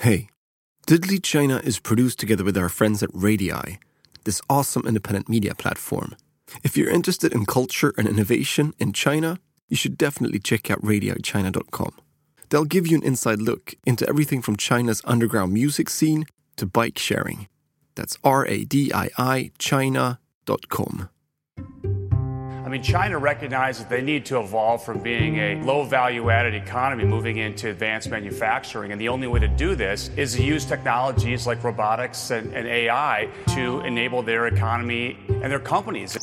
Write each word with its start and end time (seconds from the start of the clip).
Hey, 0.00 0.30
Digitally 0.86 1.22
China 1.22 1.60
is 1.62 1.78
produced 1.78 2.18
together 2.18 2.42
with 2.42 2.56
our 2.56 2.70
friends 2.70 3.02
at 3.02 3.10
Radii, 3.12 3.78
this 4.24 4.40
awesome 4.48 4.86
independent 4.86 5.28
media 5.28 5.54
platform. 5.54 6.16
If 6.64 6.74
you're 6.74 6.88
interested 6.88 7.34
in 7.34 7.44
culture 7.44 7.92
and 7.98 8.08
innovation 8.08 8.72
in 8.78 8.94
China, 8.94 9.38
you 9.68 9.76
should 9.76 9.98
definitely 9.98 10.38
check 10.38 10.70
out 10.70 10.80
radiichina.com. 10.80 11.92
They'll 12.48 12.64
give 12.64 12.86
you 12.86 12.96
an 12.96 13.02
inside 13.02 13.42
look 13.42 13.74
into 13.84 14.08
everything 14.08 14.40
from 14.40 14.56
China's 14.56 15.02
underground 15.04 15.52
music 15.52 15.90
scene 15.90 16.24
to 16.56 16.64
bike 16.64 16.98
sharing. 16.98 17.48
That's 17.94 18.16
R 18.24 18.46
A 18.46 18.64
D 18.64 18.90
I 18.94 19.10
I 19.18 19.50
China.com. 19.58 21.10
I 22.70 22.72
mean, 22.72 22.84
China 22.84 23.18
recognizes 23.18 23.84
they 23.86 24.00
need 24.00 24.24
to 24.26 24.38
evolve 24.38 24.84
from 24.84 25.00
being 25.00 25.38
a 25.38 25.60
low 25.64 25.82
value 25.82 26.30
added 26.30 26.54
economy 26.54 27.02
moving 27.02 27.38
into 27.38 27.68
advanced 27.68 28.08
manufacturing. 28.08 28.92
And 28.92 29.00
the 29.00 29.08
only 29.08 29.26
way 29.26 29.40
to 29.40 29.48
do 29.48 29.74
this 29.74 30.08
is 30.16 30.36
to 30.36 30.44
use 30.44 30.64
technologies 30.64 31.48
like 31.48 31.64
robotics 31.64 32.30
and, 32.30 32.54
and 32.54 32.68
AI 32.68 33.28
to 33.56 33.80
enable 33.80 34.22
their 34.22 34.46
economy 34.46 35.18
and 35.28 35.50
their 35.50 35.58
companies. 35.58 36.16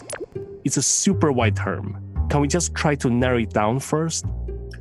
It's 0.63 0.77
a 0.77 0.81
super 0.81 1.33
wide 1.33 1.57
term. 1.57 2.01
Can 2.29 2.39
we 2.39 2.47
just 2.47 2.73
try 2.73 2.95
to 2.95 3.09
narrow 3.09 3.39
it 3.39 3.49
down 3.49 3.81
first? 3.81 4.25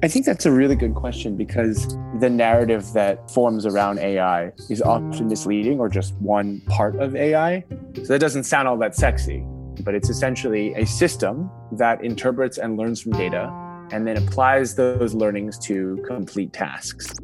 I 0.05 0.07
think 0.07 0.25
that's 0.25 0.47
a 0.47 0.53
really 0.53 0.77
good 0.77 0.95
question 0.95 1.37
because 1.37 1.97
the 2.21 2.31
narrative 2.31 2.93
that 2.93 3.29
forms 3.29 3.67
around 3.67 3.99
AI 3.99 4.53
is 4.71 4.81
often 4.83 5.27
misleading 5.27 5.81
or 5.81 5.89
just 5.89 6.15
one 6.19 6.61
part 6.69 6.95
of 7.01 7.17
AI. 7.17 7.65
So 7.97 8.05
that 8.05 8.21
doesn't 8.21 8.45
sound 8.45 8.69
all 8.69 8.77
that 8.77 8.95
sexy 8.95 9.45
but 9.85 9.95
it's 9.95 10.11
essentially 10.11 10.75
a 10.75 10.87
system 10.87 11.51
that 11.73 12.05
interprets 12.05 12.59
and 12.59 12.77
learns 12.77 13.01
from 13.03 13.13
data 13.13 13.53
and 13.93 14.07
then 14.07 14.17
applies 14.17 14.75
those 14.75 15.15
learnings 15.15 15.59
to 15.59 16.03
complete 16.07 16.53
tasks. 16.53 17.15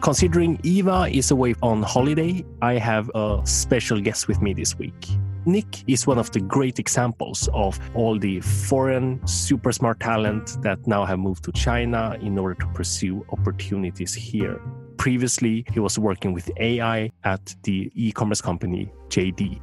Considering 0.00 0.60
Eva 0.62 1.08
is 1.10 1.30
away 1.30 1.54
on 1.62 1.82
holiday, 1.82 2.44
I 2.60 2.74
have 2.74 3.10
a 3.14 3.40
special 3.44 4.00
guest 4.00 4.28
with 4.28 4.42
me 4.42 4.52
this 4.52 4.78
week. 4.78 5.08
Nick 5.46 5.84
is 5.86 6.06
one 6.06 6.18
of 6.18 6.30
the 6.32 6.40
great 6.40 6.78
examples 6.78 7.48
of 7.52 7.78
all 7.94 8.18
the 8.18 8.40
foreign 8.40 9.26
super 9.26 9.72
smart 9.72 10.00
talent 10.00 10.56
that 10.62 10.86
now 10.86 11.04
have 11.04 11.18
moved 11.18 11.44
to 11.44 11.52
China 11.52 12.16
in 12.20 12.38
order 12.38 12.54
to 12.54 12.66
pursue 12.68 13.24
opportunities 13.30 14.14
here. 14.14 14.60
Previously, 14.96 15.66
he 15.72 15.80
was 15.80 15.98
working 15.98 16.32
with 16.32 16.50
AI 16.58 17.10
at 17.24 17.54
the 17.64 17.90
e 17.94 18.12
commerce 18.12 18.40
company 18.40 18.90
JD. 19.08 19.60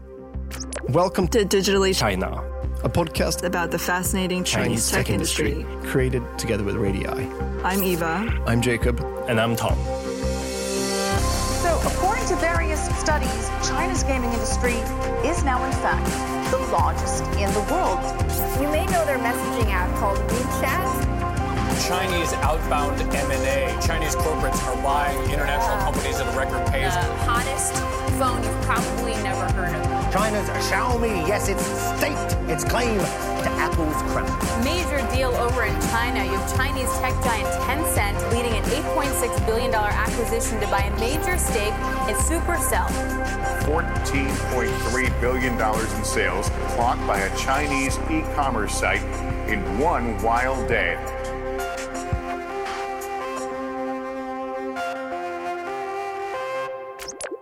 Welcome 0.89 1.27
to 1.29 1.45
Digitally 1.45 1.97
China, 1.97 2.43
a 2.83 2.89
podcast 2.89 3.43
about 3.43 3.71
the 3.71 3.79
fascinating 3.79 4.43
Chinese, 4.43 4.89
Chinese 4.89 4.91
tech, 4.91 5.05
tech 5.05 5.13
industry. 5.13 5.51
industry, 5.51 5.89
created 5.89 6.23
together 6.37 6.63
with 6.63 6.75
Radii. 6.75 7.07
I'm 7.63 7.83
Eva. 7.83 8.43
I'm 8.47 8.61
Jacob. 8.61 8.99
And 9.27 9.39
I'm 9.39 9.55
Tom. 9.55 9.77
So, 11.61 11.79
according 11.85 12.25
to 12.27 12.35
various 12.37 12.83
studies, 12.99 13.49
China's 13.67 14.03
gaming 14.03 14.31
industry 14.33 14.73
is 15.27 15.43
now, 15.43 15.63
in 15.65 15.71
fact, 15.73 16.05
the 16.51 16.57
largest 16.71 17.23
in 17.37 17.51
the 17.53 17.61
world. 17.71 18.01
You 18.61 18.67
may 18.69 18.85
know 18.87 19.05
their 19.05 19.19
messaging 19.19 19.69
app 19.69 19.93
called 19.97 20.17
WeChat. 20.17 21.10
Chinese 21.87 22.33
outbound 22.33 23.01
M&A. 23.01 23.77
Chinese 23.85 24.15
corporates 24.15 24.61
are 24.67 24.81
buying 24.83 25.17
international 25.29 25.77
companies 25.77 26.19
at 26.19 26.33
a 26.33 26.37
record 26.37 26.65
pace. 26.67 26.93
The 26.93 27.01
hottest 27.25 27.73
phone 28.19 28.43
you've 28.43 28.61
probably 28.61 29.13
never 29.23 29.45
heard 29.53 29.75
of. 29.75 30.13
China's 30.13 30.47
Xiaomi, 30.69 31.27
yes, 31.27 31.47
it's 31.47 31.63
staked 31.97 32.37
its 32.49 32.63
claim 32.63 32.97
to 32.99 33.49
Apple's 33.57 33.95
crown. 34.11 34.63
Major 34.63 34.99
deal 35.15 35.33
over 35.35 35.63
in 35.63 35.73
China. 35.89 36.23
You 36.23 36.37
have 36.37 36.55
Chinese 36.55 36.91
tech 36.99 37.13
giant 37.23 37.47
Tencent 37.63 38.31
leading 38.31 38.53
an 38.53 38.63
$8.6 38.65 39.45
billion 39.45 39.73
acquisition 39.73 40.59
to 40.59 40.67
buy 40.67 40.81
a 40.81 40.99
major 40.99 41.37
stake 41.37 41.73
in 42.09 42.15
Supercell. 42.15 42.87
$14.3 43.63 45.21
billion 45.21 45.53
in 45.53 46.03
sales 46.03 46.49
clocked 46.75 47.05
by 47.07 47.19
a 47.19 47.37
Chinese 47.37 47.97
e 48.09 48.21
commerce 48.35 48.75
site 48.75 49.01
in 49.47 49.79
one 49.79 50.21
wild 50.21 50.67
day. 50.67 50.97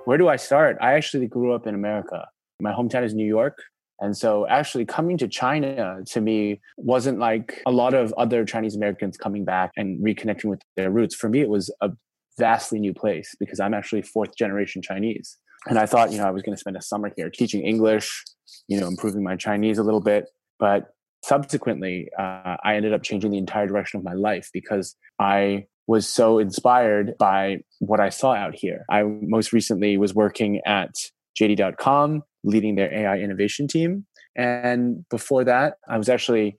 Where 0.09 0.17
do 0.17 0.27
I 0.27 0.37
start? 0.37 0.75
I 0.81 0.93
actually 0.93 1.27
grew 1.27 1.53
up 1.53 1.67
in 1.67 1.75
America. 1.75 2.25
My 2.59 2.71
hometown 2.71 3.03
is 3.03 3.13
New 3.13 3.27
York. 3.27 3.59
And 3.99 4.17
so 4.17 4.47
actually 4.47 4.83
coming 4.83 5.19
to 5.19 5.27
China 5.27 5.99
to 6.03 6.19
me 6.19 6.61
wasn't 6.77 7.19
like 7.19 7.61
a 7.67 7.71
lot 7.71 7.93
of 7.93 8.11
other 8.17 8.43
Chinese 8.43 8.75
Americans 8.75 9.17
coming 9.17 9.45
back 9.45 9.69
and 9.77 10.03
reconnecting 10.03 10.45
with 10.45 10.63
their 10.75 10.89
roots. 10.89 11.13
For 11.13 11.29
me, 11.29 11.41
it 11.41 11.49
was 11.49 11.71
a 11.81 11.91
vastly 12.39 12.79
new 12.79 12.91
place 12.91 13.35
because 13.39 13.59
I'm 13.59 13.75
actually 13.75 14.01
fourth 14.01 14.35
generation 14.35 14.81
Chinese. 14.81 15.37
And 15.67 15.77
I 15.77 15.85
thought, 15.85 16.11
you 16.11 16.17
know, 16.17 16.25
I 16.25 16.31
was 16.31 16.41
going 16.41 16.55
to 16.55 16.59
spend 16.59 16.75
a 16.75 16.81
summer 16.81 17.11
here 17.15 17.29
teaching 17.29 17.61
English, 17.61 18.23
you 18.67 18.79
know, 18.79 18.87
improving 18.87 19.23
my 19.23 19.35
Chinese 19.35 19.77
a 19.77 19.83
little 19.83 20.01
bit. 20.01 20.25
But 20.57 20.87
subsequently, 21.23 22.09
uh, 22.17 22.55
I 22.63 22.77
ended 22.77 22.93
up 22.93 23.03
changing 23.03 23.29
the 23.29 23.37
entire 23.37 23.67
direction 23.67 23.99
of 23.99 24.03
my 24.03 24.13
life 24.13 24.49
because 24.53 24.95
I 25.19 25.67
was 25.89 26.07
so 26.07 26.37
inspired 26.37 27.17
by 27.17 27.57
what 27.79 27.99
I 27.99 28.09
saw 28.09 28.35
out 28.35 28.53
here. 28.53 28.85
I 28.91 29.01
most 29.01 29.51
recently 29.51 29.97
was 29.97 30.13
working 30.13 30.61
at 30.67 30.93
JD.com 31.41 32.21
leading 32.43 32.75
their 32.75 32.93
AI 32.93 33.17
innovation 33.17 33.67
team. 33.67 34.05
And 34.35 35.03
before 35.09 35.43
that, 35.45 35.77
I 35.89 35.97
was 35.97 36.07
actually 36.07 36.57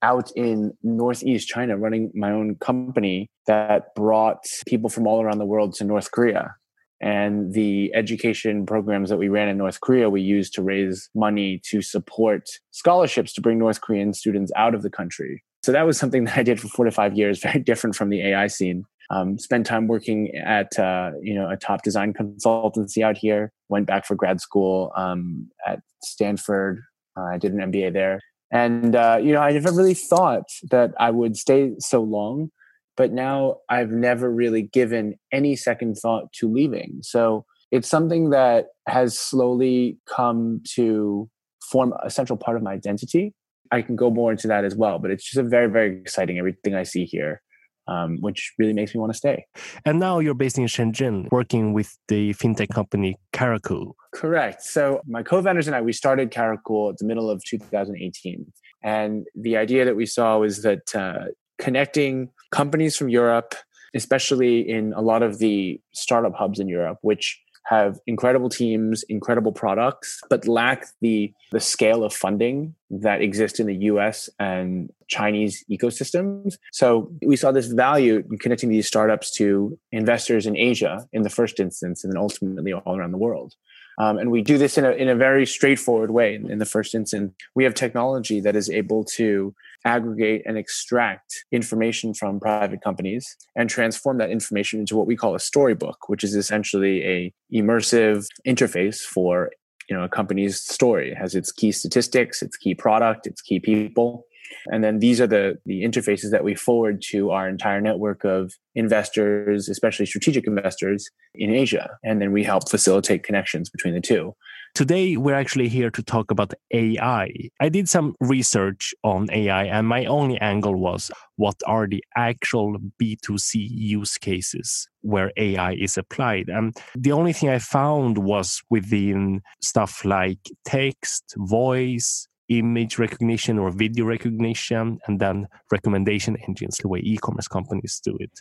out 0.00 0.30
in 0.34 0.72
Northeast 0.82 1.48
China 1.48 1.76
running 1.76 2.12
my 2.14 2.30
own 2.32 2.54
company 2.56 3.28
that 3.46 3.94
brought 3.94 4.42
people 4.66 4.88
from 4.88 5.06
all 5.06 5.20
around 5.20 5.36
the 5.36 5.44
world 5.44 5.74
to 5.74 5.84
North 5.84 6.10
Korea. 6.10 6.54
And 6.98 7.52
the 7.52 7.94
education 7.94 8.64
programs 8.64 9.10
that 9.10 9.18
we 9.18 9.28
ran 9.28 9.50
in 9.50 9.58
North 9.58 9.82
Korea, 9.82 10.08
we 10.08 10.22
used 10.22 10.54
to 10.54 10.62
raise 10.62 11.10
money 11.14 11.60
to 11.66 11.82
support 11.82 12.48
scholarships 12.70 13.34
to 13.34 13.42
bring 13.42 13.58
North 13.58 13.82
Korean 13.82 14.14
students 14.14 14.50
out 14.56 14.74
of 14.74 14.80
the 14.80 14.90
country. 14.90 15.42
So 15.64 15.72
that 15.72 15.86
was 15.86 15.98
something 15.98 16.24
that 16.26 16.38
I 16.38 16.42
did 16.42 16.60
for 16.60 16.68
four 16.68 16.84
to 16.84 16.90
five 16.90 17.16
years, 17.16 17.40
very 17.40 17.60
different 17.60 17.96
from 17.96 18.10
the 18.10 18.22
AI 18.28 18.46
scene 18.46 18.84
um, 19.12 19.38
spent 19.38 19.66
time 19.66 19.86
working 19.86 20.34
at 20.36 20.76
uh, 20.78 21.10
you 21.20 21.34
know 21.34 21.48
a 21.48 21.56
top 21.56 21.82
design 21.82 22.14
consultancy 22.14 23.02
out 23.02 23.16
here. 23.16 23.52
Went 23.68 23.86
back 23.86 24.06
for 24.06 24.14
grad 24.14 24.40
school 24.40 24.90
um, 24.96 25.48
at 25.66 25.80
Stanford. 26.02 26.80
Uh, 27.16 27.24
I 27.24 27.38
did 27.38 27.52
an 27.52 27.70
MBA 27.70 27.92
there, 27.92 28.20
and 28.50 28.96
uh, 28.96 29.18
you 29.22 29.32
know 29.32 29.40
I 29.40 29.52
never 29.52 29.70
really 29.70 29.94
thought 29.94 30.44
that 30.70 30.92
I 30.98 31.10
would 31.10 31.36
stay 31.36 31.72
so 31.78 32.02
long. 32.02 32.50
But 32.96 33.12
now 33.12 33.56
I've 33.68 33.90
never 33.90 34.30
really 34.30 34.62
given 34.62 35.14
any 35.30 35.56
second 35.56 35.94
thought 35.96 36.32
to 36.34 36.50
leaving. 36.50 36.98
So 37.02 37.46
it's 37.70 37.88
something 37.88 38.30
that 38.30 38.66
has 38.86 39.18
slowly 39.18 39.98
come 40.06 40.62
to 40.74 41.28
form 41.70 41.94
a 42.02 42.10
central 42.10 42.36
part 42.36 42.58
of 42.58 42.62
my 42.62 42.72
identity. 42.72 43.34
I 43.72 43.82
can 43.82 43.96
go 43.96 44.10
more 44.10 44.30
into 44.30 44.46
that 44.48 44.64
as 44.64 44.76
well, 44.76 44.98
but 44.98 45.10
it's 45.10 45.24
just 45.24 45.38
a 45.38 45.42
very, 45.42 45.68
very 45.68 46.00
exciting 46.00 46.38
everything 46.38 46.74
I 46.74 46.84
see 46.84 47.04
here 47.04 47.42
um, 47.88 48.18
which 48.20 48.52
really 48.58 48.72
makes 48.72 48.94
me 48.94 49.00
want 49.00 49.12
to 49.12 49.16
stay. 49.16 49.46
And 49.84 49.98
now 49.98 50.18
you're 50.18 50.34
based 50.34 50.58
in 50.58 50.64
Shenzhen, 50.64 51.30
working 51.30 51.72
with 51.72 51.96
the 52.08 52.34
fintech 52.34 52.68
company 52.68 53.16
Caracool. 53.32 53.92
Correct. 54.14 54.62
So 54.62 55.00
my 55.06 55.22
co-founders 55.22 55.66
and 55.66 55.76
I, 55.76 55.80
we 55.80 55.92
started 55.92 56.30
Caracool 56.30 56.92
at 56.92 56.98
the 56.98 57.04
middle 57.04 57.30
of 57.30 57.42
2018, 57.44 58.52
and 58.82 59.26
the 59.34 59.56
idea 59.56 59.84
that 59.84 59.96
we 59.96 60.06
saw 60.06 60.38
was 60.38 60.62
that 60.62 60.94
uh, 60.94 61.26
connecting 61.58 62.30
companies 62.50 62.96
from 62.96 63.08
Europe, 63.08 63.54
especially 63.94 64.68
in 64.68 64.92
a 64.94 65.00
lot 65.00 65.22
of 65.22 65.38
the 65.38 65.80
startup 65.92 66.34
hubs 66.34 66.60
in 66.60 66.68
Europe, 66.68 66.98
which 67.02 67.40
have 67.64 67.98
incredible 68.06 68.48
teams, 68.48 69.02
incredible 69.04 69.52
products, 69.52 70.20
but 70.28 70.46
lack 70.46 70.86
the 71.00 71.32
the 71.52 71.60
scale 71.60 72.04
of 72.04 72.12
funding 72.12 72.74
that 72.90 73.22
exists 73.22 73.60
in 73.60 73.66
the 73.66 73.76
US 73.92 74.28
and 74.38 74.90
Chinese 75.08 75.64
ecosystems. 75.70 76.56
So 76.72 77.12
we 77.24 77.36
saw 77.36 77.52
this 77.52 77.66
value 77.66 78.24
in 78.30 78.38
connecting 78.38 78.68
these 78.68 78.86
startups 78.86 79.30
to 79.32 79.78
investors 79.92 80.46
in 80.46 80.56
Asia 80.56 81.06
in 81.12 81.22
the 81.22 81.30
first 81.30 81.60
instance, 81.60 82.04
and 82.04 82.12
then 82.12 82.18
ultimately 82.18 82.72
all 82.72 82.96
around 82.98 83.12
the 83.12 83.18
world. 83.18 83.54
Um, 83.98 84.18
and 84.18 84.30
we 84.30 84.42
do 84.42 84.58
this 84.58 84.78
in 84.78 84.84
a, 84.84 84.92
in 84.92 85.08
a 85.08 85.14
very 85.14 85.46
straightforward 85.46 86.10
way. 86.10 86.34
In, 86.34 86.50
in 86.50 86.58
the 86.58 86.66
first 86.66 86.94
instance, 86.94 87.34
we 87.54 87.64
have 87.64 87.74
technology 87.74 88.40
that 88.40 88.56
is 88.56 88.70
able 88.70 89.04
to 89.16 89.54
aggregate 89.84 90.42
and 90.46 90.56
extract 90.56 91.44
information 91.52 92.14
from 92.14 92.40
private 92.40 92.82
companies 92.82 93.36
and 93.56 93.68
transform 93.68 94.18
that 94.18 94.30
information 94.30 94.80
into 94.80 94.96
what 94.96 95.06
we 95.06 95.16
call 95.16 95.34
a 95.34 95.40
storybook, 95.40 96.08
which 96.08 96.24
is 96.24 96.34
essentially 96.34 97.04
a 97.04 97.32
immersive 97.52 98.26
interface 98.46 99.00
for 99.00 99.50
you 99.88 99.96
know 99.96 100.04
a 100.04 100.08
company's 100.08 100.60
story. 100.60 101.10
It 101.12 101.18
has 101.18 101.34
its 101.34 101.52
key 101.52 101.72
statistics, 101.72 102.42
its 102.42 102.56
key 102.56 102.74
product, 102.74 103.26
its 103.26 103.40
key 103.40 103.60
people. 103.60 104.24
And 104.70 104.84
then 104.84 104.98
these 104.98 105.20
are 105.20 105.26
the, 105.26 105.58
the 105.64 105.82
interfaces 105.82 106.30
that 106.30 106.44
we 106.44 106.54
forward 106.54 107.02
to 107.08 107.30
our 107.30 107.48
entire 107.48 107.80
network 107.80 108.22
of 108.24 108.52
investors, 108.74 109.68
especially 109.68 110.06
strategic 110.06 110.46
investors 110.46 111.08
in 111.34 111.50
Asia. 111.50 111.96
And 112.04 112.20
then 112.20 112.32
we 112.32 112.44
help 112.44 112.68
facilitate 112.68 113.22
connections 113.22 113.70
between 113.70 113.94
the 113.94 114.00
two. 114.00 114.34
Today, 114.74 115.18
we're 115.18 115.34
actually 115.34 115.68
here 115.68 115.90
to 115.90 116.02
talk 116.02 116.30
about 116.30 116.54
AI. 116.72 117.30
I 117.60 117.68
did 117.68 117.90
some 117.90 118.14
research 118.20 118.94
on 119.04 119.28
AI, 119.30 119.64
and 119.64 119.86
my 119.86 120.06
only 120.06 120.40
angle 120.40 120.76
was 120.76 121.10
what 121.36 121.56
are 121.66 121.86
the 121.86 122.02
actual 122.16 122.78
B2C 122.98 123.68
use 123.70 124.16
cases 124.16 124.88
where 125.02 125.30
AI 125.36 125.74
is 125.74 125.98
applied. 125.98 126.48
And 126.48 126.74
the 126.94 127.12
only 127.12 127.34
thing 127.34 127.50
I 127.50 127.58
found 127.58 128.16
was 128.16 128.62
within 128.70 129.42
stuff 129.60 130.06
like 130.06 130.40
text, 130.64 131.34
voice, 131.36 132.26
image 132.48 132.98
recognition 132.98 133.58
or 133.58 133.70
video 133.70 134.06
recognition, 134.06 135.00
and 135.06 135.20
then 135.20 135.48
recommendation 135.70 136.38
engines, 136.48 136.78
the 136.78 136.88
way 136.88 137.00
e 137.00 137.18
commerce 137.18 137.46
companies 137.46 138.00
do 138.02 138.16
it. 138.18 138.40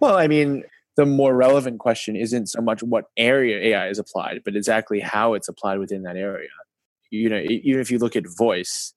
Well, 0.00 0.18
I 0.18 0.28
mean, 0.28 0.64
the 0.96 1.06
more 1.06 1.34
relevant 1.34 1.78
question 1.78 2.16
isn't 2.16 2.46
so 2.48 2.60
much 2.60 2.82
what 2.82 3.06
area 3.16 3.58
AI 3.58 3.88
is 3.88 3.98
applied, 3.98 4.40
but 4.44 4.56
exactly 4.56 5.00
how 5.00 5.34
it's 5.34 5.48
applied 5.48 5.78
within 5.78 6.02
that 6.02 6.16
area. 6.16 6.48
You 7.10 7.28
know, 7.28 7.40
even 7.48 7.80
if 7.80 7.90
you 7.90 7.98
look 7.98 8.16
at 8.16 8.24
voice, 8.38 8.94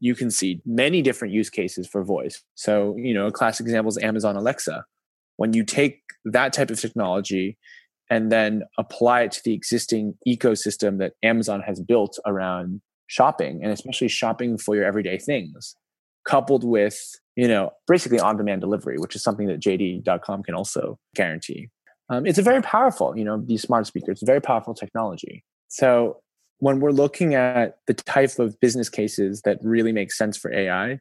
you 0.00 0.14
can 0.14 0.30
see 0.30 0.60
many 0.64 1.02
different 1.02 1.34
use 1.34 1.50
cases 1.50 1.86
for 1.86 2.02
voice. 2.02 2.42
So, 2.54 2.96
you 2.96 3.14
know, 3.14 3.26
a 3.26 3.32
classic 3.32 3.64
example 3.64 3.90
is 3.90 3.98
Amazon 3.98 4.36
Alexa. 4.36 4.84
When 5.36 5.52
you 5.52 5.64
take 5.64 6.00
that 6.24 6.52
type 6.52 6.70
of 6.70 6.80
technology 6.80 7.58
and 8.08 8.30
then 8.32 8.64
apply 8.78 9.22
it 9.22 9.32
to 9.32 9.40
the 9.44 9.54
existing 9.54 10.14
ecosystem 10.26 10.98
that 10.98 11.12
Amazon 11.22 11.60
has 11.60 11.80
built 11.80 12.18
around 12.26 12.80
shopping 13.06 13.60
and 13.62 13.72
especially 13.72 14.08
shopping 14.08 14.58
for 14.58 14.74
your 14.74 14.84
everyday 14.84 15.18
things, 15.18 15.76
coupled 16.24 16.64
with 16.64 16.98
you 17.40 17.48
know, 17.48 17.72
basically 17.88 18.20
on 18.20 18.36
demand 18.36 18.60
delivery, 18.60 18.98
which 18.98 19.16
is 19.16 19.22
something 19.22 19.46
that 19.46 19.60
JD.com 19.60 20.42
can 20.42 20.54
also 20.54 20.98
guarantee. 21.14 21.70
Um, 22.10 22.26
it's 22.26 22.36
a 22.36 22.42
very 22.42 22.60
powerful, 22.60 23.16
you 23.16 23.24
know, 23.24 23.42
these 23.42 23.62
smart 23.62 23.86
speakers, 23.86 24.22
very 24.22 24.42
powerful 24.42 24.74
technology. 24.74 25.42
So 25.68 26.18
when 26.58 26.80
we're 26.80 26.90
looking 26.90 27.34
at 27.34 27.78
the 27.86 27.94
type 27.94 28.38
of 28.38 28.60
business 28.60 28.90
cases 28.90 29.40
that 29.46 29.56
really 29.62 29.90
make 29.90 30.12
sense 30.12 30.36
for 30.36 30.52
AI, 30.52 31.00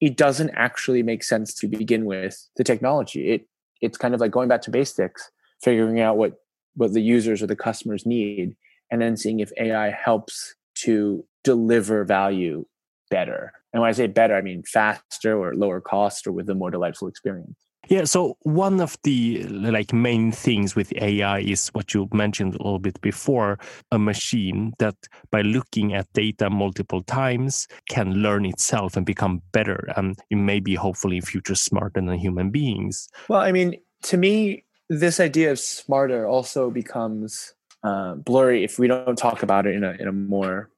it 0.00 0.16
doesn't 0.16 0.50
actually 0.50 1.02
make 1.02 1.24
sense 1.24 1.52
to 1.54 1.66
begin 1.66 2.04
with 2.04 2.48
the 2.56 2.62
technology. 2.62 3.32
It 3.32 3.48
it's 3.80 3.98
kind 3.98 4.14
of 4.14 4.20
like 4.20 4.30
going 4.30 4.48
back 4.48 4.62
to 4.62 4.70
basics, 4.70 5.28
figuring 5.60 5.98
out 5.98 6.16
what 6.16 6.34
what 6.76 6.92
the 6.92 7.02
users 7.02 7.42
or 7.42 7.48
the 7.48 7.56
customers 7.56 8.06
need, 8.06 8.54
and 8.92 9.02
then 9.02 9.16
seeing 9.16 9.40
if 9.40 9.50
AI 9.58 9.90
helps 9.90 10.54
to 10.84 11.24
deliver 11.42 12.04
value 12.04 12.64
better. 13.10 13.52
And 13.74 13.80
when 13.82 13.90
I 13.90 13.92
say 13.92 14.06
better, 14.06 14.36
I 14.36 14.40
mean 14.40 14.62
faster 14.62 15.36
or 15.36 15.54
lower 15.54 15.80
cost 15.80 16.28
or 16.28 16.32
with 16.32 16.48
a 16.48 16.54
more 16.54 16.70
delightful 16.70 17.08
experience. 17.08 17.56
Yeah, 17.88 18.04
so 18.04 18.38
one 18.42 18.80
of 18.80 18.96
the 19.02 19.42
like 19.44 19.92
main 19.92 20.32
things 20.32 20.74
with 20.74 20.92
AI 20.94 21.40
is 21.40 21.68
what 21.68 21.92
you 21.92 22.08
mentioned 22.14 22.54
a 22.54 22.58
little 22.58 22.78
bit 22.78 22.98
before, 23.02 23.58
a 23.90 23.98
machine 23.98 24.72
that 24.78 24.94
by 25.30 25.42
looking 25.42 25.92
at 25.92 26.10
data 26.14 26.48
multiple 26.48 27.02
times 27.02 27.68
can 27.90 28.14
learn 28.14 28.46
itself 28.46 28.96
and 28.96 29.04
become 29.04 29.42
better 29.52 29.92
and 29.96 30.16
it 30.30 30.36
may 30.36 30.60
be 30.60 30.76
hopefully 30.76 31.16
in 31.16 31.22
future 31.22 31.54
smarter 31.54 32.00
than 32.00 32.18
human 32.18 32.50
beings. 32.50 33.08
Well, 33.28 33.40
I 33.40 33.52
mean, 33.52 33.74
to 34.04 34.16
me, 34.16 34.64
this 34.88 35.20
idea 35.20 35.50
of 35.50 35.58
smarter 35.58 36.26
also 36.26 36.70
becomes 36.70 37.52
uh, 37.82 38.14
blurry 38.14 38.64
if 38.64 38.78
we 38.78 38.86
don't 38.86 39.18
talk 39.18 39.42
about 39.42 39.66
it 39.66 39.74
in 39.74 39.84
a 39.84 39.92
in 39.98 40.08
a 40.08 40.12
more 40.12 40.70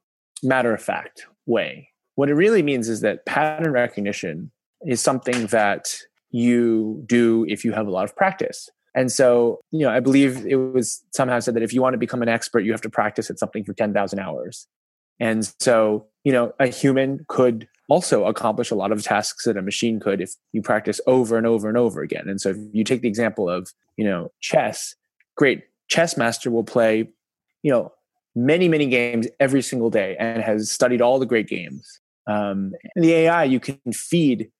matter 0.43 0.73
of 0.73 0.81
fact 0.81 1.25
way. 1.45 1.89
What 2.17 2.29
it 2.29 2.33
really 2.33 2.63
means 2.63 2.89
is 2.89 3.01
that 3.01 3.27
pattern 3.27 3.71
recognition 3.71 4.49
is 4.83 4.99
something 4.99 5.45
that 5.47 5.95
you 6.31 7.03
do 7.05 7.45
if 7.47 7.63
you 7.63 7.73
have 7.73 7.85
a 7.85 7.91
lot 7.91 8.05
of 8.05 8.15
practice. 8.15 8.69
And 8.95 9.11
so, 9.11 9.59
you 9.69 9.81
know, 9.81 9.91
I 9.91 9.99
believe 9.99 10.43
it 10.47 10.55
was 10.55 11.03
somehow 11.13 11.39
said 11.39 11.53
that 11.53 11.61
if 11.61 11.73
you 11.73 11.81
want 11.83 11.93
to 11.93 11.99
become 11.99 12.23
an 12.23 12.27
expert, 12.27 12.61
you 12.61 12.71
have 12.71 12.81
to 12.81 12.89
practice 12.89 13.29
at 13.29 13.37
something 13.37 13.63
for 13.63 13.73
10,000 13.73 14.17
hours. 14.17 14.65
And 15.19 15.53
so, 15.59 16.07
you 16.23 16.31
know, 16.31 16.53
a 16.59 16.65
human 16.65 17.23
could 17.27 17.67
also 17.87 18.25
accomplish 18.25 18.71
a 18.71 18.75
lot 18.75 18.91
of 18.91 19.03
tasks 19.03 19.45
that 19.45 19.55
a 19.55 19.61
machine 19.61 19.99
could 19.99 20.19
if 20.19 20.33
you 20.53 20.63
practice 20.63 20.99
over 21.05 21.37
and 21.37 21.45
over 21.45 21.67
and 21.67 21.77
over 21.77 22.01
again. 22.01 22.27
And 22.27 22.41
so, 22.41 22.49
if 22.49 22.57
you 22.71 22.83
take 22.83 23.01
the 23.01 23.07
example 23.07 23.47
of, 23.47 23.69
you 23.95 24.03
know, 24.03 24.31
chess, 24.41 24.95
great 25.35 25.65
chess 25.87 26.17
master 26.17 26.49
will 26.49 26.63
play, 26.63 27.07
you 27.61 27.71
know, 27.71 27.93
many, 28.35 28.67
many 28.67 28.87
games 28.87 29.27
every 29.39 29.61
single 29.61 29.91
day 29.91 30.15
and 30.19 30.41
has 30.41 30.71
studied 30.71 30.99
all 30.99 31.19
the 31.19 31.27
great 31.27 31.47
games. 31.47 31.99
Um, 32.27 32.73
in 32.95 33.01
the 33.01 33.13
AI, 33.13 33.45
you 33.45 33.59
can 33.59 33.79
feed 33.93 34.51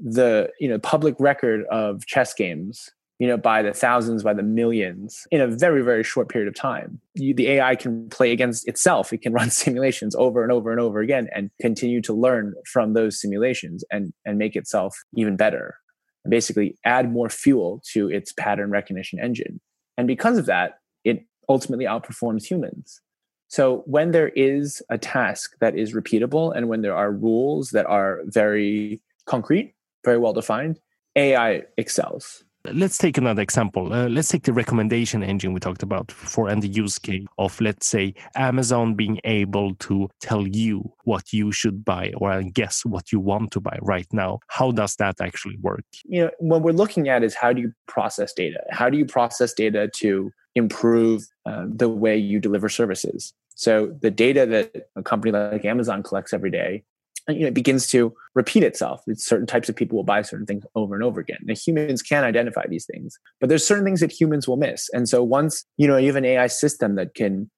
the 0.00 0.50
you 0.60 0.68
know 0.68 0.78
public 0.78 1.14
record 1.18 1.64
of 1.70 2.06
chess 2.06 2.32
games 2.32 2.88
you 3.18 3.26
know 3.26 3.36
by 3.36 3.62
the 3.62 3.72
thousands 3.72 4.22
by 4.22 4.32
the 4.32 4.42
millions 4.42 5.26
in 5.30 5.40
a 5.40 5.48
very 5.48 5.82
very 5.82 6.04
short 6.04 6.28
period 6.28 6.48
of 6.48 6.54
time. 6.54 7.00
You, 7.14 7.34
the 7.34 7.48
ai 7.48 7.74
can 7.76 8.08
play 8.10 8.32
against 8.32 8.68
itself. 8.68 9.12
It 9.12 9.22
can 9.22 9.32
run 9.40 9.50
simulations 9.50 10.14
over 10.14 10.42
and 10.42 10.52
over 10.52 10.70
and 10.70 10.80
over 10.80 11.00
again 11.00 11.28
and 11.34 11.50
continue 11.60 12.00
to 12.02 12.12
learn 12.12 12.54
from 12.66 12.94
those 12.94 13.20
simulations 13.20 13.84
and 13.90 14.12
and 14.24 14.38
make 14.38 14.56
itself 14.56 14.96
even 15.16 15.36
better. 15.36 15.76
And 16.24 16.30
basically 16.30 16.76
add 16.84 17.10
more 17.10 17.28
fuel 17.28 17.80
to 17.92 18.10
its 18.10 18.32
pattern 18.32 18.70
recognition 18.70 19.20
engine. 19.20 19.60
And 19.96 20.06
because 20.06 20.38
of 20.38 20.46
that 20.46 20.78
it 21.04 21.24
ultimately 21.48 21.86
outperforms 21.86 22.44
humans 22.44 23.00
so 23.48 23.82
when 23.86 24.12
there 24.12 24.28
is 24.28 24.82
a 24.90 24.98
task 24.98 25.56
that 25.60 25.76
is 25.76 25.94
repeatable 25.94 26.54
and 26.54 26.68
when 26.68 26.82
there 26.82 26.94
are 26.94 27.10
rules 27.10 27.70
that 27.70 27.86
are 27.86 28.20
very 28.26 29.00
concrete, 29.24 29.74
very 30.04 30.18
well 30.18 30.34
defined, 30.34 30.78
AI 31.16 31.62
excels. 31.78 32.44
Let's 32.70 32.98
take 32.98 33.16
another 33.16 33.40
example. 33.40 33.92
Uh, 33.94 34.08
let's 34.08 34.28
take 34.28 34.42
the 34.42 34.52
recommendation 34.52 35.22
engine 35.22 35.54
we 35.54 35.60
talked 35.60 35.82
about 35.82 36.12
for 36.12 36.48
and 36.48 36.62
the 36.62 36.68
use 36.68 36.98
case 36.98 37.24
of, 37.38 37.58
let's 37.60 37.86
say, 37.86 38.12
Amazon 38.34 38.94
being 38.94 39.18
able 39.24 39.74
to 39.76 40.08
tell 40.20 40.46
you 40.46 40.92
what 41.04 41.32
you 41.32 41.50
should 41.50 41.84
buy 41.84 42.12
or 42.18 42.42
guess 42.42 42.84
what 42.84 43.10
you 43.10 43.20
want 43.20 43.52
to 43.52 43.60
buy 43.60 43.78
right 43.80 44.08
now. 44.12 44.40
How 44.48 44.72
does 44.72 44.96
that 44.96 45.20
actually 45.20 45.56
work? 45.62 45.84
You 46.04 46.24
know, 46.24 46.30
what 46.40 46.62
we're 46.62 46.72
looking 46.72 47.08
at 47.08 47.22
is 47.22 47.34
how 47.34 47.54
do 47.54 47.62
you 47.62 47.72
process 47.86 48.34
data? 48.34 48.60
How 48.70 48.90
do 48.90 48.98
you 48.98 49.06
process 49.06 49.54
data 49.54 49.88
to 49.96 50.30
improve 50.58 51.26
uh, 51.46 51.64
the 51.66 51.88
way 51.88 52.16
you 52.16 52.38
deliver 52.38 52.68
services. 52.68 53.32
So 53.54 53.96
the 54.02 54.10
data 54.10 54.46
that 54.46 54.90
a 54.94 55.02
company 55.02 55.32
like 55.32 55.64
Amazon 55.64 56.02
collects 56.02 56.32
every 56.32 56.50
day, 56.50 56.84
uh, 57.28 57.32
you 57.32 57.40
know, 57.40 57.48
it 57.48 57.54
begins 57.54 57.88
to 57.88 58.14
repeat 58.34 58.62
itself. 58.62 59.02
It's 59.06 59.24
certain 59.24 59.46
types 59.46 59.68
of 59.68 59.76
people 59.76 59.96
will 59.96 60.04
buy 60.04 60.22
certain 60.22 60.46
things 60.46 60.64
over 60.74 60.94
and 60.94 61.02
over 61.02 61.20
again. 61.20 61.38
Now, 61.42 61.54
humans 61.54 62.02
can 62.02 62.24
identify 62.24 62.66
these 62.68 62.86
things, 62.86 63.18
but 63.40 63.48
there's 63.48 63.66
certain 63.66 63.84
things 63.84 64.00
that 64.00 64.12
humans 64.12 64.46
will 64.46 64.56
miss. 64.56 64.88
And 64.92 65.08
so 65.08 65.22
once 65.24 65.64
you 65.76 65.88
know 65.88 65.96
you 65.96 66.06
have 66.06 66.16
an 66.16 66.24
AI 66.24 66.46
system 66.46 66.94
that 66.96 67.14
can 67.14 67.50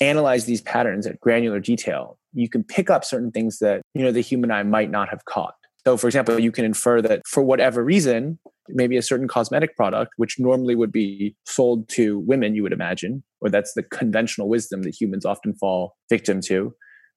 analyze 0.00 0.44
these 0.44 0.60
patterns 0.60 1.06
at 1.06 1.20
granular 1.20 1.60
detail, 1.60 2.18
you 2.34 2.48
can 2.48 2.64
pick 2.64 2.90
up 2.90 3.04
certain 3.04 3.30
things 3.30 3.58
that 3.58 3.82
you 3.94 4.02
know 4.02 4.12
the 4.12 4.20
human 4.20 4.50
eye 4.50 4.62
might 4.62 4.90
not 4.90 5.08
have 5.08 5.24
caught. 5.24 5.54
So, 5.86 5.96
for 5.96 6.08
example, 6.08 6.40
you 6.40 6.50
can 6.50 6.64
infer 6.64 7.00
that 7.02 7.22
for 7.28 7.44
whatever 7.44 7.84
reason, 7.84 8.40
maybe 8.68 8.96
a 8.96 9.02
certain 9.02 9.28
cosmetic 9.28 9.76
product, 9.76 10.14
which 10.16 10.34
normally 10.36 10.74
would 10.74 10.90
be 10.90 11.36
sold 11.46 11.88
to 11.90 12.18
women, 12.18 12.56
you 12.56 12.64
would 12.64 12.72
imagine, 12.72 13.22
or 13.40 13.50
that's 13.50 13.72
the 13.74 13.84
conventional 13.84 14.48
wisdom 14.48 14.82
that 14.82 15.00
humans 15.00 15.24
often 15.24 15.54
fall 15.54 15.94
victim 16.10 16.40
to, 16.40 16.74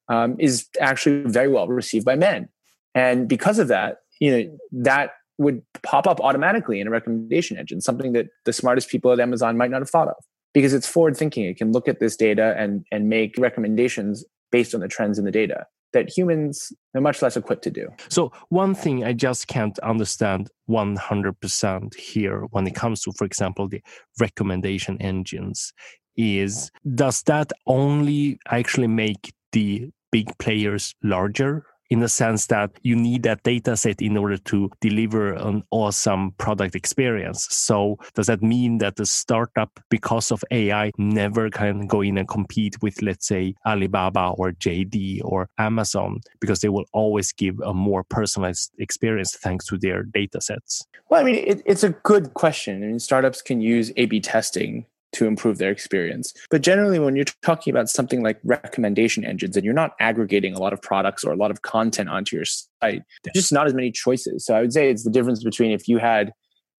um, 0.08 0.36
is 0.38 0.68
actually 0.80 1.24
very 1.24 1.48
well 1.48 1.66
received 1.66 2.04
by 2.04 2.14
men. 2.14 2.48
And 2.94 3.28
because 3.28 3.58
of 3.58 3.66
that, 3.66 3.96
you 4.20 4.30
know, 4.30 4.58
that 4.70 5.14
would 5.38 5.62
pop 5.82 6.06
up 6.06 6.20
automatically 6.20 6.80
in 6.80 6.86
a 6.86 6.90
recommendation 6.90 7.58
engine, 7.58 7.80
something 7.80 8.12
that 8.12 8.26
the 8.44 8.52
smartest 8.52 8.88
people 8.88 9.10
at 9.10 9.18
Amazon 9.18 9.56
might 9.56 9.72
not 9.72 9.80
have 9.80 9.90
thought 9.90 10.06
of 10.06 10.14
because 10.54 10.72
it's 10.72 10.86
forward 10.86 11.16
thinking. 11.16 11.44
It 11.44 11.56
can 11.56 11.72
look 11.72 11.88
at 11.88 11.98
this 11.98 12.14
data 12.14 12.54
and, 12.56 12.84
and 12.92 13.08
make 13.08 13.34
recommendations 13.36 14.24
based 14.52 14.76
on 14.76 14.80
the 14.80 14.86
trends 14.86 15.18
in 15.18 15.24
the 15.24 15.32
data 15.32 15.66
that 15.92 16.08
humans 16.08 16.72
are 16.94 17.00
much 17.00 17.22
less 17.22 17.36
equipped 17.36 17.64
to 17.64 17.70
do. 17.70 17.88
So, 18.08 18.32
one 18.48 18.74
thing 18.74 19.04
I 19.04 19.12
just 19.12 19.48
can't 19.48 19.78
understand 19.80 20.48
100% 20.68 21.94
here 21.94 22.40
when 22.50 22.66
it 22.66 22.74
comes 22.74 23.02
to, 23.02 23.12
for 23.12 23.24
example, 23.24 23.68
the 23.68 23.82
recommendation 24.18 25.00
engines 25.00 25.72
is 26.16 26.70
does 26.94 27.22
that 27.22 27.52
only 27.66 28.38
actually 28.48 28.88
make 28.88 29.32
the 29.52 29.90
big 30.12 30.36
players 30.38 30.94
larger 31.02 31.64
in 31.90 32.00
the 32.00 32.08
sense 32.08 32.46
that 32.46 32.70
you 32.82 32.96
need 32.96 33.24
that 33.24 33.42
data 33.42 33.76
set 33.76 34.00
in 34.00 34.16
order 34.16 34.38
to 34.38 34.70
deliver 34.80 35.34
an 35.34 35.62
awesome 35.70 36.32
product 36.38 36.74
experience. 36.74 37.46
So 37.50 37.98
does 38.14 38.28
that 38.28 38.42
mean 38.42 38.78
that 38.78 38.96
the 38.96 39.04
startup, 39.04 39.80
because 39.90 40.30
of 40.30 40.44
AI, 40.52 40.92
never 40.96 41.50
can 41.50 41.86
go 41.86 42.00
in 42.00 42.16
and 42.16 42.28
compete 42.28 42.80
with, 42.80 43.02
let's 43.02 43.26
say, 43.26 43.54
Alibaba 43.66 44.34
or 44.38 44.52
JD 44.52 45.20
or 45.24 45.48
Amazon, 45.58 46.20
because 46.40 46.60
they 46.60 46.68
will 46.68 46.86
always 46.92 47.32
give 47.32 47.58
a 47.60 47.74
more 47.74 48.04
personalized 48.04 48.72
experience 48.78 49.34
thanks 49.34 49.66
to 49.66 49.76
their 49.76 50.04
data 50.04 50.40
sets? 50.40 50.86
Well, 51.08 51.20
I 51.20 51.24
mean, 51.24 51.34
it, 51.34 51.62
it's 51.66 51.82
a 51.82 51.90
good 51.90 52.34
question. 52.34 52.84
I 52.84 52.86
mean, 52.86 52.98
startups 53.00 53.42
can 53.42 53.60
use 53.60 53.92
A 53.96 54.06
B 54.06 54.20
testing 54.20 54.86
to 55.12 55.26
improve 55.26 55.58
their 55.58 55.70
experience. 55.70 56.32
But 56.50 56.62
generally, 56.62 56.98
when 56.98 57.16
you're 57.16 57.24
talking 57.42 57.72
about 57.72 57.88
something 57.88 58.22
like 58.22 58.38
recommendation 58.44 59.24
engines 59.24 59.56
and 59.56 59.64
you're 59.64 59.74
not 59.74 59.92
aggregating 60.00 60.54
a 60.54 60.60
lot 60.60 60.72
of 60.72 60.80
products 60.80 61.24
or 61.24 61.32
a 61.32 61.36
lot 61.36 61.50
of 61.50 61.62
content 61.62 62.08
onto 62.08 62.36
your 62.36 62.44
site, 62.44 63.02
there's 63.24 63.34
just 63.34 63.52
not 63.52 63.66
as 63.66 63.74
many 63.74 63.90
choices. 63.90 64.44
So 64.44 64.54
I 64.54 64.60
would 64.60 64.72
say 64.72 64.90
it's 64.90 65.04
the 65.04 65.10
difference 65.10 65.42
between 65.42 65.72
if 65.72 65.88
you 65.88 65.98
had, 65.98 66.32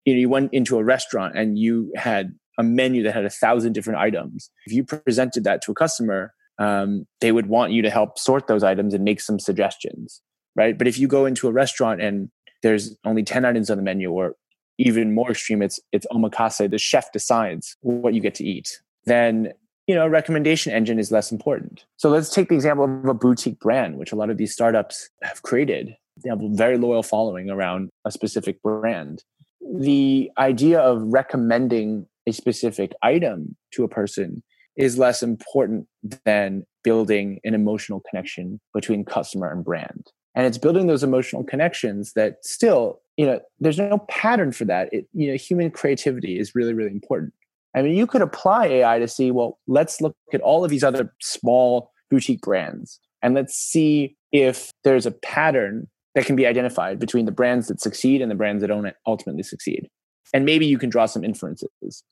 you 0.05 0.13
know, 0.13 0.19
you 0.19 0.29
went 0.29 0.53
into 0.53 0.77
a 0.77 0.83
restaurant 0.83 1.37
and 1.37 1.59
you 1.59 1.91
had 1.95 2.33
a 2.57 2.63
menu 2.63 3.03
that 3.03 3.13
had 3.13 3.25
a 3.25 3.29
thousand 3.29 3.73
different 3.73 3.99
items. 3.99 4.49
If 4.65 4.73
you 4.73 4.83
presented 4.83 5.43
that 5.43 5.61
to 5.63 5.71
a 5.71 5.75
customer, 5.75 6.33
um, 6.57 7.07
they 7.19 7.31
would 7.31 7.47
want 7.47 7.71
you 7.71 7.81
to 7.81 7.89
help 7.89 8.19
sort 8.19 8.47
those 8.47 8.63
items 8.63 8.93
and 8.93 9.03
make 9.03 9.19
some 9.19 9.39
suggestions, 9.39 10.21
right? 10.55 10.77
But 10.77 10.87
if 10.87 10.99
you 10.99 11.07
go 11.07 11.25
into 11.25 11.47
a 11.47 11.51
restaurant 11.51 12.01
and 12.01 12.29
there's 12.61 12.95
only 13.03 13.23
10 13.23 13.45
items 13.45 13.69
on 13.69 13.77
the 13.77 13.83
menu, 13.83 14.11
or 14.11 14.35
even 14.81 15.13
more 15.13 15.31
extreme, 15.31 15.61
it's 15.61 15.79
it's 15.91 16.07
omakase, 16.11 16.69
the 16.69 16.77
chef 16.77 17.11
decides 17.11 17.77
what 17.81 18.13
you 18.13 18.21
get 18.21 18.35
to 18.35 18.43
eat, 18.43 18.81
then 19.05 19.53
you 19.87 19.95
know, 19.95 20.05
a 20.05 20.09
recommendation 20.09 20.71
engine 20.71 20.99
is 20.99 21.11
less 21.11 21.31
important. 21.31 21.85
So 21.97 22.09
let's 22.09 22.29
take 22.29 22.49
the 22.49 22.55
example 22.55 22.85
of 22.85 23.05
a 23.05 23.13
boutique 23.13 23.59
brand, 23.59 23.97
which 23.97 24.11
a 24.11 24.15
lot 24.15 24.29
of 24.29 24.37
these 24.37 24.53
startups 24.53 25.09
have 25.21 25.41
created. 25.41 25.95
They 26.23 26.29
have 26.29 26.41
a 26.41 26.49
very 26.49 26.77
loyal 26.77 27.03
following 27.03 27.49
around 27.49 27.89
a 28.05 28.11
specific 28.11 28.61
brand. 28.61 29.23
The 29.59 30.31
idea 30.37 30.79
of 30.79 31.01
recommending 31.01 32.07
a 32.27 32.31
specific 32.31 32.93
item 33.01 33.55
to 33.73 33.83
a 33.83 33.89
person 33.89 34.43
is 34.77 34.97
less 34.97 35.21
important 35.23 35.87
than 36.25 36.63
building 36.83 37.39
an 37.43 37.53
emotional 37.53 38.01
connection 38.09 38.59
between 38.73 39.03
customer 39.03 39.51
and 39.51 39.65
brand. 39.65 40.07
And 40.35 40.45
it's 40.45 40.57
building 40.57 40.87
those 40.87 41.03
emotional 41.03 41.43
connections 41.43 42.13
that 42.13 42.37
still, 42.43 43.01
you 43.17 43.25
know, 43.25 43.39
there's 43.59 43.77
no 43.77 43.99
pattern 44.09 44.51
for 44.51 44.65
that. 44.65 44.89
It, 44.93 45.07
you 45.13 45.29
know, 45.31 45.37
human 45.37 45.71
creativity 45.71 46.39
is 46.39 46.55
really, 46.55 46.73
really 46.73 46.91
important. 46.91 47.33
I 47.75 47.81
mean, 47.81 47.95
you 47.95 48.07
could 48.07 48.21
apply 48.21 48.67
AI 48.67 48.99
to 48.99 49.07
see, 49.07 49.31
well, 49.31 49.59
let's 49.67 50.01
look 50.01 50.15
at 50.33 50.41
all 50.41 50.63
of 50.63 50.69
these 50.69 50.83
other 50.83 51.13
small 51.21 51.91
boutique 52.09 52.41
brands 52.41 52.99
and 53.21 53.33
let's 53.33 53.55
see 53.55 54.15
if 54.31 54.71
there's 54.83 55.05
a 55.05 55.11
pattern 55.11 55.87
that 56.15 56.25
can 56.25 56.35
be 56.35 56.45
identified 56.45 56.99
between 56.99 57.25
the 57.25 57.31
brands 57.31 57.67
that 57.67 57.79
succeed 57.79 58.21
and 58.21 58.29
the 58.29 58.35
brands 58.35 58.61
that 58.61 58.67
don't 58.67 58.93
ultimately 59.07 59.43
succeed. 59.43 59.87
And 60.33 60.45
maybe 60.45 60.65
you 60.65 60.77
can 60.77 60.89
draw 60.89 61.05
some 61.05 61.23
inferences. 61.23 62.03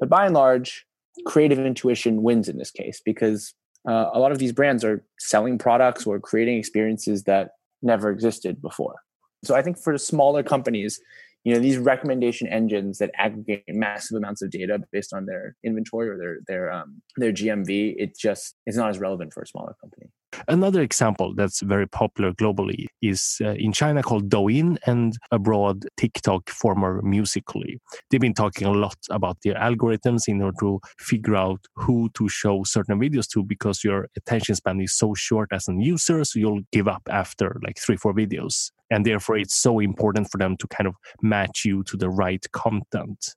But 0.00 0.08
by 0.08 0.26
and 0.26 0.34
large, 0.34 0.84
creative 1.26 1.58
intuition 1.58 2.22
wins 2.22 2.48
in 2.48 2.58
this 2.58 2.70
case 2.70 3.00
because 3.04 3.54
uh, 3.88 4.10
a 4.12 4.18
lot 4.18 4.32
of 4.32 4.38
these 4.38 4.52
brands 4.52 4.84
are 4.84 5.04
selling 5.18 5.58
products 5.58 6.06
or 6.06 6.18
creating 6.18 6.58
experiences 6.58 7.24
that 7.24 7.50
never 7.84 8.10
existed 8.10 8.60
before. 8.60 8.96
So 9.44 9.54
I 9.54 9.62
think 9.62 9.78
for 9.78 9.96
smaller 9.98 10.42
companies, 10.42 11.00
you 11.44 11.52
know 11.52 11.60
these 11.60 11.76
recommendation 11.76 12.48
engines 12.48 12.98
that 12.98 13.10
aggregate 13.16 13.64
massive 13.68 14.16
amounts 14.16 14.42
of 14.42 14.50
data 14.50 14.80
based 14.92 15.12
on 15.12 15.26
their 15.26 15.56
inventory 15.62 16.08
or 16.08 16.18
their 16.18 16.38
their 16.46 16.72
um, 16.72 17.02
their 17.16 17.32
GMV, 17.32 17.94
it 17.98 18.16
just 18.18 18.56
is 18.66 18.76
not 18.76 18.90
as 18.90 18.98
relevant 18.98 19.32
for 19.32 19.42
a 19.42 19.46
smaller 19.46 19.76
company. 19.80 20.10
Another 20.48 20.80
example 20.82 21.32
that's 21.36 21.60
very 21.60 21.86
popular 21.86 22.32
globally 22.32 22.86
is 23.00 23.38
uh, 23.44 23.50
in 23.50 23.72
China 23.72 24.02
called 24.02 24.28
Douyin 24.28 24.78
and 24.86 25.16
abroad 25.30 25.84
TikTok, 25.96 26.50
former 26.50 27.00
Musical.ly. 27.02 27.76
They've 28.10 28.20
been 28.20 28.34
talking 28.34 28.66
a 28.66 28.72
lot 28.72 28.96
about 29.10 29.38
their 29.44 29.54
algorithms 29.54 30.22
in 30.26 30.42
order 30.42 30.56
to 30.60 30.80
figure 30.98 31.36
out 31.36 31.60
who 31.76 32.10
to 32.14 32.28
show 32.28 32.64
certain 32.64 32.98
videos 32.98 33.28
to 33.28 33.44
because 33.44 33.84
your 33.84 34.08
attention 34.16 34.56
span 34.56 34.80
is 34.80 34.96
so 34.96 35.14
short 35.14 35.50
as 35.52 35.68
a 35.68 35.74
user, 35.78 36.24
so 36.24 36.38
you'll 36.38 36.62
give 36.72 36.88
up 36.88 37.02
after 37.10 37.60
like 37.62 37.78
three, 37.78 37.96
four 37.96 38.14
videos. 38.14 38.70
And 38.90 39.04
therefore, 39.04 39.36
it's 39.36 39.54
so 39.54 39.78
important 39.78 40.30
for 40.30 40.38
them 40.38 40.56
to 40.58 40.66
kind 40.68 40.86
of 40.86 40.94
match 41.22 41.64
you 41.64 41.82
to 41.84 41.96
the 41.96 42.08
right 42.08 42.44
content. 42.52 43.34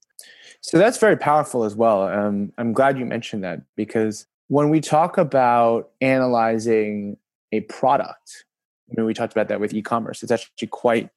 So 0.60 0.78
that's 0.78 0.98
very 0.98 1.16
powerful 1.16 1.64
as 1.64 1.74
well. 1.74 2.02
Um, 2.02 2.52
I'm 2.58 2.72
glad 2.72 2.98
you 2.98 3.06
mentioned 3.06 3.44
that 3.44 3.60
because 3.76 4.26
when 4.48 4.68
we 4.70 4.80
talk 4.80 5.18
about 5.18 5.90
analyzing 6.00 7.16
a 7.52 7.60
product, 7.62 8.44
I 8.90 8.94
mean, 8.96 9.06
we 9.06 9.14
talked 9.14 9.32
about 9.32 9.48
that 9.48 9.60
with 9.60 9.72
e-commerce. 9.72 10.22
It's 10.22 10.32
actually 10.32 10.68
quite 10.68 11.10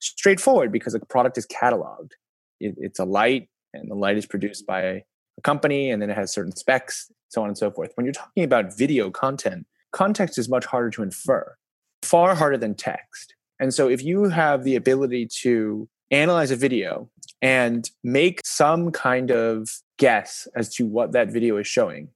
straightforward 0.00 0.72
because 0.72 0.94
a 0.94 1.00
product 1.00 1.38
is 1.38 1.46
cataloged. 1.46 2.12
It, 2.60 2.74
it's 2.78 2.98
a 2.98 3.04
light, 3.04 3.48
and 3.74 3.90
the 3.90 3.94
light 3.94 4.16
is 4.16 4.26
produced 4.26 4.66
by 4.66 4.80
a 4.80 5.02
company, 5.42 5.90
and 5.90 6.00
then 6.00 6.10
it 6.10 6.16
has 6.16 6.32
certain 6.32 6.54
specs, 6.56 7.10
so 7.28 7.42
on 7.42 7.48
and 7.48 7.58
so 7.58 7.70
forth. 7.70 7.92
When 7.94 8.06
you're 8.06 8.12
talking 8.12 8.44
about 8.44 8.76
video 8.76 9.10
content, 9.10 9.66
context 9.92 10.38
is 10.38 10.48
much 10.48 10.64
harder 10.64 10.90
to 10.90 11.02
infer, 11.02 11.56
far 12.02 12.34
harder 12.34 12.56
than 12.56 12.74
text. 12.74 13.35
And 13.58 13.72
so, 13.72 13.88
if 13.88 14.02
you 14.02 14.24
have 14.24 14.64
the 14.64 14.76
ability 14.76 15.28
to 15.42 15.88
analyze 16.10 16.50
a 16.50 16.56
video 16.56 17.10
and 17.42 17.88
make 18.04 18.40
some 18.44 18.92
kind 18.92 19.30
of 19.30 19.68
guess 19.98 20.46
as 20.54 20.74
to 20.74 20.86
what 20.86 21.12
that 21.12 21.32
video 21.32 21.56
is 21.56 21.66
showing, 21.66 22.08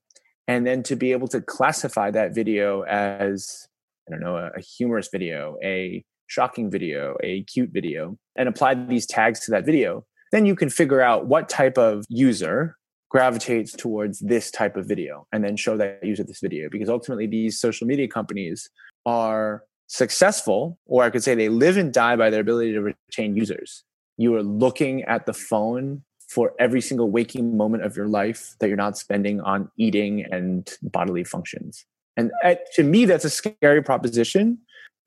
and 0.51 0.67
then 0.67 0.83
to 0.83 0.97
be 0.97 1.13
able 1.13 1.29
to 1.29 1.41
classify 1.41 2.11
that 2.11 2.35
video 2.35 2.83
as 2.83 3.69
i 4.07 4.11
don't 4.11 4.21
know 4.21 4.37
a, 4.37 4.51
a, 4.57 4.61
humorous 4.61 5.09
video 5.09 5.57
a 5.63 6.05
shocking 6.27 6.71
video 6.71 7.17
a 7.23 7.43
cute 7.45 7.71
video 7.73 8.19
and 8.37 8.49
apply 8.49 8.75
these 8.75 9.07
tags 9.07 9.41
to 9.41 9.51
that 9.53 9.65
video 9.65 10.05
then 10.33 10.47
you 10.47 10.57
can 10.57 10.69
figure 10.69 11.01
out 11.01 11.27
what 11.27 11.49
type 11.49 11.79
of 11.79 12.05
user 12.09 12.77
gravitates 13.11 13.73
towards 13.73 14.21
this 14.21 14.51
type 14.51 14.77
of 14.77 14.87
video 14.87 15.27
and 15.33 15.45
then 15.45 15.57
show 15.57 15.77
that 15.77 16.03
user 16.03 16.25
this 16.25 16.41
video 16.41 16.69
because 16.71 16.89
ultimately 16.89 17.27
these 17.27 17.61
social 17.61 17.87
media 17.87 18.09
companies 18.09 18.69
are 19.07 19.63
successful 19.91 20.79
or 20.87 21.03
i 21.03 21.11
could 21.11 21.23
say 21.23 21.35
they 21.35 21.49
live 21.49 21.77
and 21.77 21.93
die 21.93 22.17
by 22.17 22.31
their 22.31 22.41
ability 22.41 22.73
to 22.73 22.81
retain 22.81 23.37
users 23.37 23.85
you 24.17 24.35
are 24.35 24.43
looking 24.43 25.03
at 25.05 25.27
the 25.27 25.33
phone 25.33 26.03
for 26.31 26.53
every 26.61 26.81
single 26.81 27.11
waking 27.11 27.57
moment 27.57 27.85
of 27.85 27.97
your 27.97 28.07
life 28.07 28.55
that 28.61 28.69
you're 28.69 28.77
not 28.77 28.97
spending 28.97 29.41
on 29.41 29.69
eating 29.77 30.25
and 30.31 30.75
bodily 30.81 31.25
functions. 31.25 31.85
And 32.17 32.31
to 32.75 32.85
me, 32.85 33.05
that's 33.05 33.25
a 33.25 33.31
scary 33.31 33.83
proposition 33.83 34.59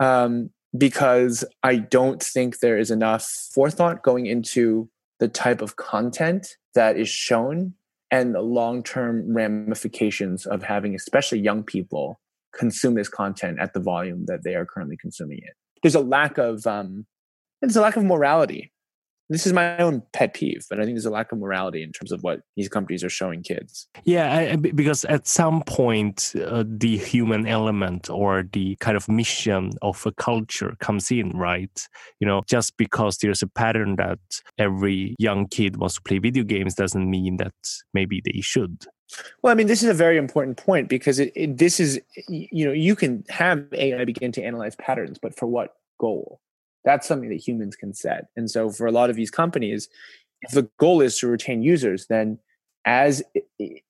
um, 0.01 0.49
because 0.77 1.45
I 1.63 1.77
don't 1.77 2.21
think 2.21 2.59
there 2.59 2.77
is 2.77 2.91
enough 2.91 3.23
forethought 3.53 4.03
going 4.03 4.25
into 4.25 4.89
the 5.19 5.29
type 5.29 5.61
of 5.61 5.77
content 5.77 6.57
that 6.75 6.97
is 6.97 7.07
shown 7.07 7.75
and 8.11 8.35
the 8.35 8.41
long 8.41 8.83
term 8.83 9.33
ramifications 9.33 10.45
of 10.45 10.61
having, 10.61 10.93
especially 10.93 11.39
young 11.39 11.63
people, 11.63 12.19
consume 12.57 12.95
this 12.95 13.09
content 13.09 13.59
at 13.59 13.73
the 13.73 13.79
volume 13.79 14.25
that 14.27 14.43
they 14.43 14.55
are 14.55 14.65
currently 14.65 14.97
consuming 14.97 15.39
it. 15.39 15.53
There's 15.81 15.95
a 15.95 15.99
lack 15.99 16.37
of 16.37 16.65
um, 16.67 17.05
there's 17.61 17.75
a 17.75 17.81
lack 17.81 17.97
of 17.97 18.03
morality 18.03 18.73
this 19.29 19.47
is 19.47 19.53
my 19.53 19.77
own 19.77 20.03
pet 20.11 20.33
peeve, 20.33 20.65
but 20.69 20.79
I 20.79 20.83
think 20.83 20.95
there's 20.95 21.05
a 21.05 21.09
lack 21.09 21.31
of 21.31 21.39
morality 21.39 21.81
in 21.81 21.91
terms 21.91 22.11
of 22.11 22.21
what 22.23 22.41
these 22.55 22.67
companies 22.67 23.03
are 23.03 23.09
showing 23.09 23.41
kids. 23.41 23.87
Yeah, 24.03 24.31
I, 24.31 24.55
because 24.57 25.05
at 25.05 25.27
some 25.27 25.63
point, 25.63 26.33
uh, 26.45 26.63
the 26.67 26.97
human 26.97 27.47
element 27.47 28.09
or 28.09 28.43
the 28.51 28.75
kind 28.77 28.97
of 28.97 29.07
mission 29.07 29.71
of 29.81 30.05
a 30.05 30.11
culture 30.11 30.75
comes 30.79 31.09
in, 31.09 31.29
right? 31.31 31.87
You 32.19 32.27
know, 32.27 32.41
just 32.47 32.75
because 32.77 33.17
there's 33.17 33.41
a 33.41 33.47
pattern 33.47 33.95
that 33.95 34.19
every 34.57 35.15
young 35.17 35.47
kid 35.47 35.77
wants 35.77 35.95
to 35.95 36.01
play 36.01 36.19
video 36.19 36.43
games 36.43 36.75
doesn't 36.75 37.09
mean 37.09 37.37
that 37.37 37.53
maybe 37.93 38.21
they 38.23 38.41
should. 38.41 38.85
Well, 39.41 39.51
I 39.51 39.55
mean, 39.55 39.67
this 39.67 39.83
is 39.83 39.89
a 39.89 39.93
very 39.93 40.17
important 40.17 40.57
point 40.57 40.89
because 40.89 41.19
it, 41.19 41.31
it, 41.35 41.57
this 41.57 41.79
is, 41.79 41.99
you 42.27 42.65
know, 42.65 42.71
you 42.71 42.95
can 42.95 43.23
have 43.29 43.65
AI 43.73 44.05
begin 44.05 44.31
to 44.33 44.43
analyze 44.43 44.75
patterns, 44.75 45.17
but 45.17 45.35
for 45.35 45.47
what 45.47 45.75
goal? 45.99 46.39
That's 46.85 47.07
something 47.07 47.29
that 47.29 47.47
humans 47.47 47.75
can 47.75 47.93
set. 47.93 48.27
And 48.35 48.49
so 48.49 48.69
for 48.69 48.87
a 48.87 48.91
lot 48.91 49.09
of 49.09 49.15
these 49.15 49.31
companies, 49.31 49.87
if 50.41 50.51
the 50.51 50.69
goal 50.77 51.01
is 51.01 51.17
to 51.19 51.27
retain 51.27 51.63
users, 51.63 52.07
then 52.07 52.39
as 52.85 53.23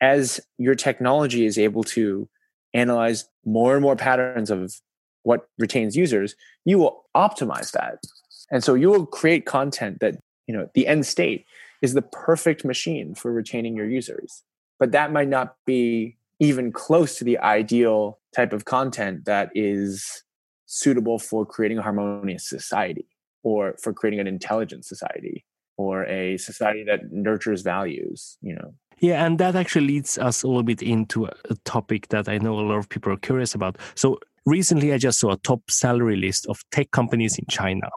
as 0.01 0.39
your 0.57 0.75
technology 0.75 1.45
is 1.45 1.57
able 1.57 1.83
to 1.83 2.29
analyze 2.73 3.25
more 3.45 3.73
and 3.73 3.81
more 3.81 3.95
patterns 3.95 4.51
of 4.51 4.79
what 5.23 5.47
retains 5.57 5.95
users, 5.95 6.35
you 6.65 6.77
will 6.77 7.05
optimize 7.15 7.71
that. 7.71 8.03
And 8.51 8.63
so 8.63 8.75
you 8.75 8.89
will 8.89 9.05
create 9.05 9.45
content 9.45 9.99
that, 10.01 10.19
you 10.47 10.55
know, 10.55 10.69
the 10.73 10.85
end 10.85 11.05
state 11.05 11.45
is 11.81 11.93
the 11.93 12.01
perfect 12.01 12.63
machine 12.63 13.15
for 13.15 13.31
retaining 13.31 13.75
your 13.75 13.89
users. 13.89 14.43
But 14.83 14.91
that 14.91 15.13
might 15.13 15.29
not 15.29 15.55
be 15.65 16.17
even 16.41 16.73
close 16.73 17.17
to 17.17 17.23
the 17.23 17.37
ideal 17.37 18.19
type 18.35 18.51
of 18.51 18.65
content 18.65 19.23
that 19.23 19.49
is 19.55 20.25
suitable 20.65 21.19
for 21.19 21.45
creating 21.45 21.77
a 21.77 21.81
harmonious 21.81 22.49
society 22.49 23.07
or 23.43 23.75
for 23.81 23.93
creating 23.93 24.19
an 24.19 24.27
intelligent 24.27 24.83
society 24.83 25.45
or 25.77 26.03
a 26.07 26.35
society 26.35 26.83
that 26.83 27.13
nurtures 27.13 27.61
values 27.61 28.37
you 28.41 28.55
know? 28.55 28.73
Yeah 28.99 29.25
and 29.25 29.39
that 29.39 29.55
actually 29.55 29.87
leads 29.87 30.17
us 30.17 30.43
a 30.43 30.47
little 30.47 30.63
bit 30.63 30.81
into 30.81 31.27
a 31.27 31.55
topic 31.63 32.09
that 32.09 32.27
i 32.27 32.37
know 32.37 32.59
a 32.59 32.67
lot 32.67 32.79
of 32.79 32.89
people 32.89 33.13
are 33.13 33.17
curious 33.29 33.55
about. 33.55 33.77
So 33.95 34.19
recently 34.45 34.91
i 34.91 34.97
just 34.97 35.17
saw 35.21 35.31
a 35.31 35.37
top 35.37 35.61
salary 35.71 36.17
list 36.17 36.45
of 36.47 36.59
tech 36.73 36.91
companies 36.91 37.39
in 37.39 37.45
china 37.49 37.87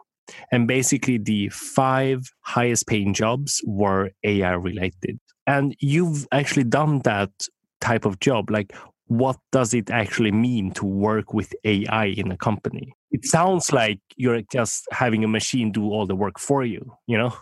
and 0.53 0.69
basically 0.69 1.17
the 1.17 1.49
five 1.49 2.31
highest 2.43 2.87
paying 2.87 3.13
jobs 3.13 3.61
were 3.65 4.11
ai 4.23 4.53
related 4.53 5.19
and 5.47 5.75
you've 5.79 6.27
actually 6.31 6.65
done 6.65 6.99
that 6.99 7.31
type 7.79 8.05
of 8.05 8.19
job 8.19 8.51
like 8.51 8.73
what 9.07 9.37
does 9.51 9.73
it 9.73 9.89
actually 9.89 10.31
mean 10.31 10.71
to 10.71 10.85
work 10.85 11.33
with 11.33 11.53
AI 11.63 12.05
in 12.07 12.29
a 12.31 12.37
company? 12.37 12.93
It 13.11 13.25
sounds 13.25 13.71
like 13.71 13.99
you're 14.17 14.41
just 14.51 14.85
having 14.91 15.23
a 15.23 15.27
machine 15.27 15.71
do 15.71 15.85
all 15.85 16.05
the 16.05 16.15
work 16.15 16.37
for 16.39 16.63
you, 16.63 16.93
you 17.07 17.17
know? 17.17 17.33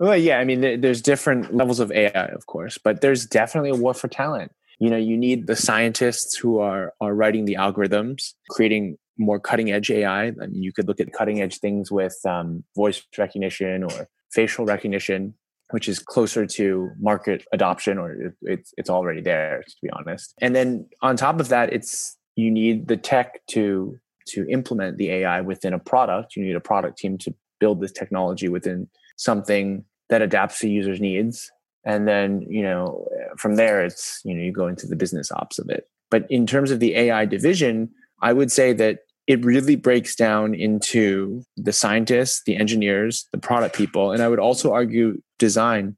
Well, 0.00 0.16
yeah, 0.16 0.38
I 0.38 0.44
mean, 0.44 0.80
there's 0.80 1.02
different 1.02 1.54
levels 1.54 1.80
of 1.80 1.92
AI, 1.92 2.26
of 2.28 2.46
course, 2.46 2.78
but 2.82 3.02
there's 3.02 3.26
definitely 3.26 3.70
a 3.70 3.76
war 3.76 3.94
for 3.94 4.08
talent. 4.08 4.52
You 4.80 4.90
know, 4.90 4.96
you 4.96 5.16
need 5.16 5.46
the 5.46 5.54
scientists 5.54 6.36
who 6.36 6.58
are 6.58 6.92
are 7.00 7.14
writing 7.14 7.44
the 7.44 7.54
algorithms, 7.54 8.32
creating 8.50 8.96
more 9.16 9.38
cutting 9.38 9.70
edge 9.70 9.90
AI. 9.90 10.24
I 10.24 10.30
mean, 10.32 10.62
you 10.62 10.72
could 10.72 10.88
look 10.88 10.98
at 10.98 11.12
cutting 11.12 11.40
edge 11.40 11.58
things 11.58 11.92
with 11.92 12.16
um, 12.24 12.64
voice 12.74 13.02
recognition 13.16 13.84
or 13.84 14.08
facial 14.32 14.64
recognition. 14.64 15.34
Which 15.72 15.88
is 15.88 15.98
closer 15.98 16.46
to 16.46 16.90
market 17.00 17.44
adoption 17.52 17.98
or 17.98 18.12
it, 18.12 18.34
it's 18.42 18.72
it's 18.76 18.90
already 18.90 19.20
there 19.20 19.62
to 19.66 19.76
be 19.82 19.90
honest. 19.90 20.34
And 20.40 20.54
then 20.54 20.86
on 21.00 21.16
top 21.16 21.40
of 21.40 21.48
that, 21.48 21.72
it's 21.72 22.16
you 22.36 22.50
need 22.50 22.88
the 22.88 22.96
tech 22.96 23.40
to 23.50 23.98
to 24.28 24.46
implement 24.48 24.98
the 24.98 25.10
AI 25.10 25.40
within 25.40 25.72
a 25.72 25.78
product. 25.78 26.36
You 26.36 26.44
need 26.44 26.56
a 26.56 26.60
product 26.60 26.98
team 26.98 27.18
to 27.18 27.34
build 27.58 27.80
this 27.80 27.92
technology 27.92 28.48
within 28.48 28.88
something 29.16 29.84
that 30.08 30.22
adapts 30.22 30.60
to 30.60 30.68
users' 30.68 31.00
needs. 31.00 31.50
And 31.84 32.06
then, 32.06 32.42
you 32.48 32.62
know, 32.62 33.06
from 33.36 33.56
there 33.56 33.84
it's, 33.84 34.20
you 34.24 34.34
know, 34.34 34.42
you 34.42 34.52
go 34.52 34.68
into 34.68 34.86
the 34.86 34.96
business 34.96 35.32
ops 35.32 35.58
of 35.58 35.68
it. 35.68 35.88
But 36.10 36.26
in 36.30 36.46
terms 36.46 36.70
of 36.70 36.80
the 36.80 36.94
AI 36.96 37.24
division, 37.24 37.90
I 38.20 38.32
would 38.32 38.52
say 38.52 38.72
that 38.74 39.00
it 39.26 39.44
really 39.44 39.76
breaks 39.76 40.16
down 40.16 40.54
into 40.54 41.44
the 41.56 41.72
scientists, 41.72 42.42
the 42.44 42.56
engineers, 42.56 43.28
the 43.32 43.38
product 43.38 43.76
people, 43.76 44.12
and 44.12 44.22
I 44.22 44.28
would 44.28 44.40
also 44.40 44.72
argue 44.72 45.20
design 45.38 45.96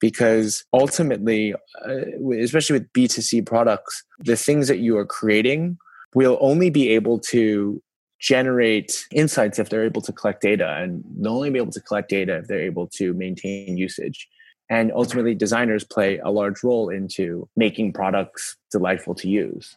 because 0.00 0.64
ultimately, 0.72 1.54
uh, 1.54 2.34
especially 2.40 2.78
with 2.78 2.92
B2C 2.92 3.44
products, 3.44 4.04
the 4.20 4.36
things 4.36 4.68
that 4.68 4.78
you 4.78 4.96
are 4.96 5.06
creating 5.06 5.78
will 6.14 6.38
only 6.40 6.70
be 6.70 6.90
able 6.90 7.18
to 7.18 7.82
generate 8.20 9.06
insights 9.12 9.58
if 9.58 9.70
they're 9.70 9.84
able 9.84 10.02
to 10.02 10.12
collect 10.12 10.42
data 10.42 10.76
and 10.80 11.04
they'll 11.18 11.34
only 11.36 11.50
be 11.50 11.58
able 11.58 11.72
to 11.72 11.80
collect 11.80 12.08
data 12.08 12.36
if 12.36 12.48
they're 12.48 12.60
able 12.60 12.86
to 12.86 13.14
maintain 13.14 13.76
usage. 13.76 14.28
And 14.70 14.92
ultimately 14.92 15.34
designers 15.34 15.84
play 15.84 16.18
a 16.18 16.30
large 16.30 16.62
role 16.62 16.90
into 16.90 17.48
making 17.56 17.92
products 17.92 18.56
delightful 18.70 19.14
to 19.16 19.28
use 19.28 19.76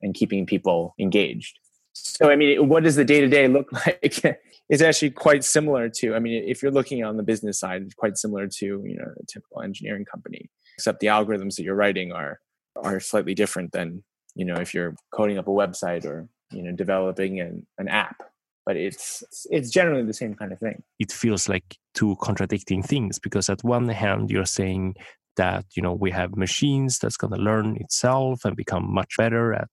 and 0.00 0.14
keeping 0.14 0.46
people 0.46 0.94
engaged 0.98 1.58
so 2.04 2.30
i 2.30 2.36
mean 2.36 2.68
what 2.68 2.82
does 2.82 2.96
the 2.96 3.04
day-to-day 3.04 3.48
look 3.48 3.72
like? 3.86 4.44
It's 4.70 4.82
actually 4.82 5.10
quite 5.10 5.44
similar 5.44 5.88
to 5.88 6.14
i 6.14 6.18
mean 6.18 6.44
if 6.46 6.62
you're 6.62 6.72
looking 6.72 7.02
on 7.02 7.16
the 7.16 7.22
business 7.22 7.58
side 7.58 7.82
it's 7.82 7.94
quite 7.94 8.18
similar 8.18 8.46
to 8.46 8.66
you 8.84 8.96
know 8.96 9.10
a 9.18 9.26
typical 9.26 9.62
engineering 9.62 10.04
company 10.04 10.50
except 10.74 11.00
the 11.00 11.08
algorithms 11.08 11.56
that 11.56 11.64
you're 11.64 11.74
writing 11.74 12.12
are 12.12 12.40
are 12.76 13.00
slightly 13.00 13.34
different 13.34 13.72
than 13.72 14.04
you 14.34 14.44
know 14.44 14.54
if 14.54 14.72
you're 14.74 14.94
coding 15.12 15.38
up 15.38 15.48
a 15.48 15.50
website 15.50 16.04
or 16.04 16.28
you 16.52 16.62
know 16.62 16.72
developing 16.72 17.40
an, 17.40 17.66
an 17.78 17.88
app. 17.88 18.22
But 18.64 18.76
it's 18.76 19.24
it's 19.50 19.70
generally 19.70 20.04
the 20.04 20.12
same 20.12 20.34
kind 20.34 20.52
of 20.52 20.58
thing. 20.58 20.82
It 20.98 21.10
feels 21.10 21.48
like 21.48 21.76
two 21.94 22.16
contradicting 22.20 22.82
things 22.82 23.18
because 23.18 23.48
at 23.48 23.64
one 23.64 23.88
hand 23.88 24.30
you're 24.30 24.44
saying 24.44 24.96
that 25.36 25.64
you 25.74 25.82
know 25.82 25.94
we 25.94 26.10
have 26.10 26.36
machines 26.36 26.98
that's 26.98 27.16
going 27.16 27.32
to 27.32 27.40
learn 27.40 27.76
itself 27.76 28.44
and 28.44 28.54
become 28.56 28.92
much 28.92 29.16
better 29.16 29.54
at 29.54 29.70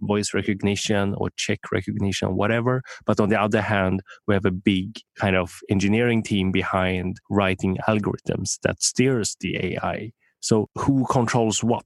voice 0.00 0.34
recognition 0.34 1.14
or 1.14 1.30
check 1.36 1.60
recognition 1.72 2.36
whatever 2.36 2.82
but 3.06 3.20
on 3.20 3.28
the 3.28 3.40
other 3.40 3.60
hand 3.60 4.02
we 4.26 4.34
have 4.34 4.44
a 4.44 4.50
big 4.50 4.98
kind 5.16 5.36
of 5.36 5.60
engineering 5.68 6.22
team 6.22 6.50
behind 6.50 7.20
writing 7.30 7.76
algorithms 7.88 8.58
that 8.62 8.82
steers 8.82 9.36
the 9.40 9.56
ai 9.56 10.12
so 10.40 10.68
who 10.76 11.04
controls 11.10 11.62
what 11.64 11.84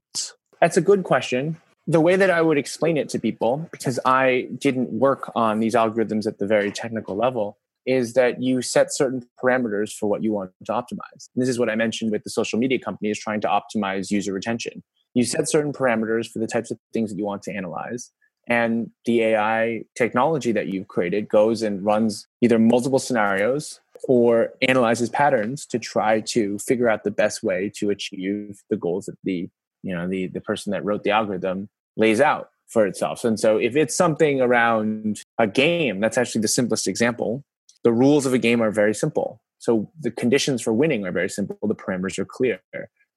that's 0.61 0.77
a 0.77 0.83
good 0.83 1.05
question 1.05 1.57
the 1.87 2.01
way 2.01 2.17
that 2.17 2.31
I 2.31 2.43
would 2.43 2.59
explain 2.59 2.97
it 2.97 3.09
to 3.11 3.19
people, 3.19 3.69
because 3.73 3.99
I 4.05 4.49
didn't 4.59 4.93
work 4.93 5.33
on 5.35 5.59
these 5.61 5.75
algorithms 5.75 6.27
at 6.27 6.39
the 6.39 6.47
very 6.47 6.71
technical 6.71 7.17
level, 7.17 7.59
is 7.87 8.15
that 8.15 8.41
you 8.41 8.63
set 8.63 8.95
certain 8.95 9.27
parameters 9.43 9.93
for 9.93 10.09
what 10.09 10.23
you 10.23 10.33
want 10.33 10.53
to 10.65 10.73
optimize. 10.73 11.29
And 11.35 11.43
this 11.43 11.49
is 11.49 11.59
what 11.59 11.69
I 11.69 11.75
mentioned 11.75 12.13
with 12.13 12.23
the 12.23 12.31
social 12.31 12.59
media 12.59 12.79
companies 12.79 13.19
trying 13.19 13.41
to 13.41 13.49
optimize 13.49 14.11
user 14.11 14.33
retention. 14.33 14.85
You 15.15 15.25
set 15.25 15.49
certain 15.49 15.73
parameters 15.73 16.31
for 16.31 16.39
the 16.39 16.47
types 16.47 16.71
of 16.71 16.79
things 16.93 17.11
that 17.11 17.19
you 17.19 17.25
want 17.25 17.43
to 17.45 17.53
analyze. 17.53 18.11
And 18.49 18.91
the 19.05 19.23
AI 19.23 19.85
technology 19.97 20.53
that 20.53 20.67
you've 20.67 20.89
created 20.89 21.29
goes 21.29 21.63
and 21.63 21.85
runs 21.85 22.27
either 22.41 22.59
multiple 22.59 22.99
scenarios 22.99 23.81
or 24.05 24.53
analyzes 24.63 25.11
patterns 25.11 25.65
to 25.67 25.79
try 25.79 26.21
to 26.21 26.59
figure 26.59 26.89
out 26.89 27.05
the 27.05 27.11
best 27.11 27.43
way 27.43 27.71
to 27.77 27.91
achieve 27.91 28.63
the 28.69 28.77
goals 28.77 29.07
that 29.07 29.17
the 29.23 29.49
you 29.85 29.95
know 29.95 30.09
the 30.09 30.27
the 30.27 30.41
person 30.41 30.73
that 30.73 30.85
wrote 30.85 31.05
the 31.05 31.11
algorithm 31.11 31.69
lays 31.97 32.21
out 32.21 32.51
for 32.69 32.87
itself. 32.87 33.23
And 33.23 33.39
so 33.39 33.59
if 33.59 33.77
it's 33.77 33.95
something 33.95 34.41
around 34.41 35.21
a 35.39 35.47
game 35.47 36.01
that's 36.01 36.19
actually 36.19 36.41
the 36.41 36.49
simplest 36.49 36.89
example. 36.89 37.45
The 37.85 37.93
rules 37.93 38.27
of 38.27 38.33
a 38.33 38.39
game 38.39 38.63
are 38.63 38.71
very 38.71 38.95
simple. 38.95 39.41
So 39.59 39.91
the 40.01 40.11
conditions 40.11 40.63
for 40.63 40.73
winning 40.73 41.05
are 41.05 41.13
very 41.13 41.29
simple. 41.29 41.57
The 41.63 41.75
parameters 41.75 42.19
are 42.19 42.25
clear 42.25 42.61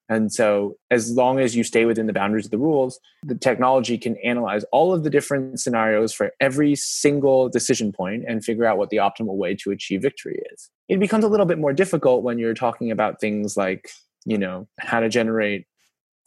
and 0.08 0.32
so 0.32 0.76
as 0.90 1.10
long 1.12 1.40
as 1.40 1.56
you 1.56 1.64
stay 1.64 1.84
within 1.84 2.06
the 2.06 2.12
boundaries 2.12 2.44
of 2.44 2.50
the 2.50 2.58
rules 2.58 3.00
the 3.26 3.34
technology 3.34 3.98
can 3.98 4.16
analyze 4.24 4.64
all 4.72 4.94
of 4.94 5.02
the 5.02 5.10
different 5.10 5.58
scenarios 5.60 6.12
for 6.12 6.32
every 6.40 6.74
single 6.76 7.48
decision 7.48 7.92
point 7.92 8.24
and 8.26 8.44
figure 8.44 8.64
out 8.64 8.78
what 8.78 8.90
the 8.90 8.98
optimal 8.98 9.36
way 9.36 9.54
to 9.54 9.70
achieve 9.70 10.02
victory 10.02 10.40
is. 10.52 10.70
It 10.88 11.00
becomes 11.00 11.24
a 11.24 11.28
little 11.28 11.46
bit 11.46 11.58
more 11.58 11.72
difficult 11.72 12.22
when 12.22 12.38
you're 12.38 12.54
talking 12.54 12.90
about 12.90 13.20
things 13.20 13.56
like 13.56 13.90
you 14.24 14.38
know 14.38 14.68
how 14.80 15.00
to 15.00 15.08
generate 15.08 15.66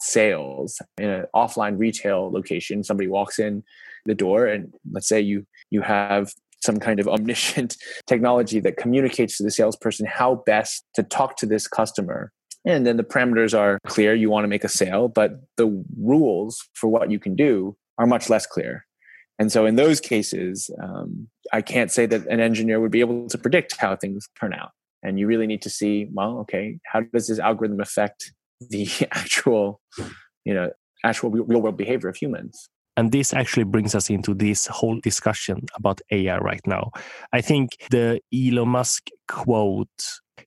sales 0.00 0.80
in 0.98 1.08
an 1.08 1.26
offline 1.34 1.78
retail 1.78 2.30
location. 2.30 2.84
Somebody 2.84 3.08
walks 3.08 3.38
in 3.38 3.62
the 4.06 4.14
door 4.14 4.46
and 4.46 4.72
let's 4.92 5.08
say 5.08 5.20
you 5.20 5.46
you 5.70 5.82
have 5.82 6.32
some 6.62 6.78
kind 6.78 7.00
of 7.00 7.08
omniscient 7.16 7.76
technology 8.06 8.60
that 8.60 8.76
communicates 8.76 9.38
to 9.38 9.42
the 9.42 9.50
salesperson 9.50 10.06
how 10.06 10.42
best 10.46 10.84
to 10.94 11.02
talk 11.02 11.36
to 11.36 11.46
this 11.46 11.66
customer 11.66 12.32
and 12.64 12.86
then 12.86 12.96
the 12.96 13.04
parameters 13.04 13.58
are 13.58 13.78
clear 13.86 14.14
you 14.14 14.30
want 14.30 14.44
to 14.44 14.48
make 14.48 14.64
a 14.64 14.68
sale 14.68 15.08
but 15.08 15.40
the 15.56 15.84
rules 15.98 16.68
for 16.74 16.88
what 16.88 17.10
you 17.10 17.18
can 17.18 17.34
do 17.34 17.76
are 17.98 18.06
much 18.06 18.28
less 18.28 18.46
clear 18.46 18.84
and 19.38 19.50
so 19.50 19.66
in 19.66 19.76
those 19.76 20.00
cases 20.00 20.70
um, 20.82 21.28
i 21.52 21.60
can't 21.60 21.90
say 21.90 22.06
that 22.06 22.26
an 22.26 22.40
engineer 22.40 22.80
would 22.80 22.90
be 22.90 23.00
able 23.00 23.28
to 23.28 23.38
predict 23.38 23.76
how 23.78 23.96
things 23.96 24.28
turn 24.38 24.52
out 24.52 24.70
and 25.02 25.18
you 25.18 25.26
really 25.26 25.46
need 25.46 25.62
to 25.62 25.70
see 25.70 26.08
well 26.12 26.38
okay 26.38 26.78
how 26.84 27.00
does 27.00 27.28
this 27.28 27.38
algorithm 27.38 27.80
affect 27.80 28.32
the 28.68 28.88
actual, 29.12 29.80
you 30.44 30.54
know, 30.54 30.70
actual 31.04 31.30
real 31.30 31.62
world 31.62 31.76
behavior 31.76 32.08
of 32.08 32.16
humans. 32.16 32.68
And 33.00 33.12
this 33.12 33.32
actually 33.32 33.64
brings 33.64 33.94
us 33.94 34.10
into 34.10 34.34
this 34.34 34.66
whole 34.66 35.00
discussion 35.00 35.64
about 35.74 36.02
AI 36.10 36.36
right 36.36 36.60
now. 36.66 36.90
I 37.32 37.40
think 37.40 37.70
the 37.90 38.20
Elon 38.30 38.68
Musk 38.68 39.08
quote, 39.26 39.88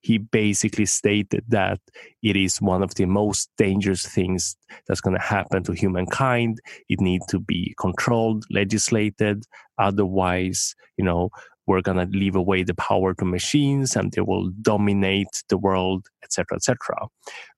he 0.02 0.18
basically 0.18 0.86
stated 0.86 1.42
that 1.48 1.80
it 2.22 2.36
is 2.36 2.58
one 2.58 2.84
of 2.84 2.94
the 2.94 3.06
most 3.06 3.50
dangerous 3.58 4.06
things 4.06 4.56
that's 4.86 5.00
going 5.00 5.16
to 5.16 5.22
happen 5.22 5.64
to 5.64 5.72
humankind. 5.72 6.60
It 6.88 7.00
needs 7.00 7.26
to 7.26 7.40
be 7.40 7.74
controlled, 7.76 8.44
legislated. 8.50 9.42
Otherwise, 9.78 10.76
you 10.96 11.04
know, 11.04 11.30
we're 11.66 11.82
going 11.82 11.98
to 11.98 12.16
leave 12.16 12.36
away 12.36 12.62
the 12.62 12.74
power 12.74 13.14
to 13.14 13.24
machines 13.24 13.96
and 13.96 14.12
they 14.12 14.20
will 14.20 14.50
dominate 14.62 15.42
the 15.48 15.56
world 15.56 16.06
etc 16.22 16.56
etc 16.56 16.76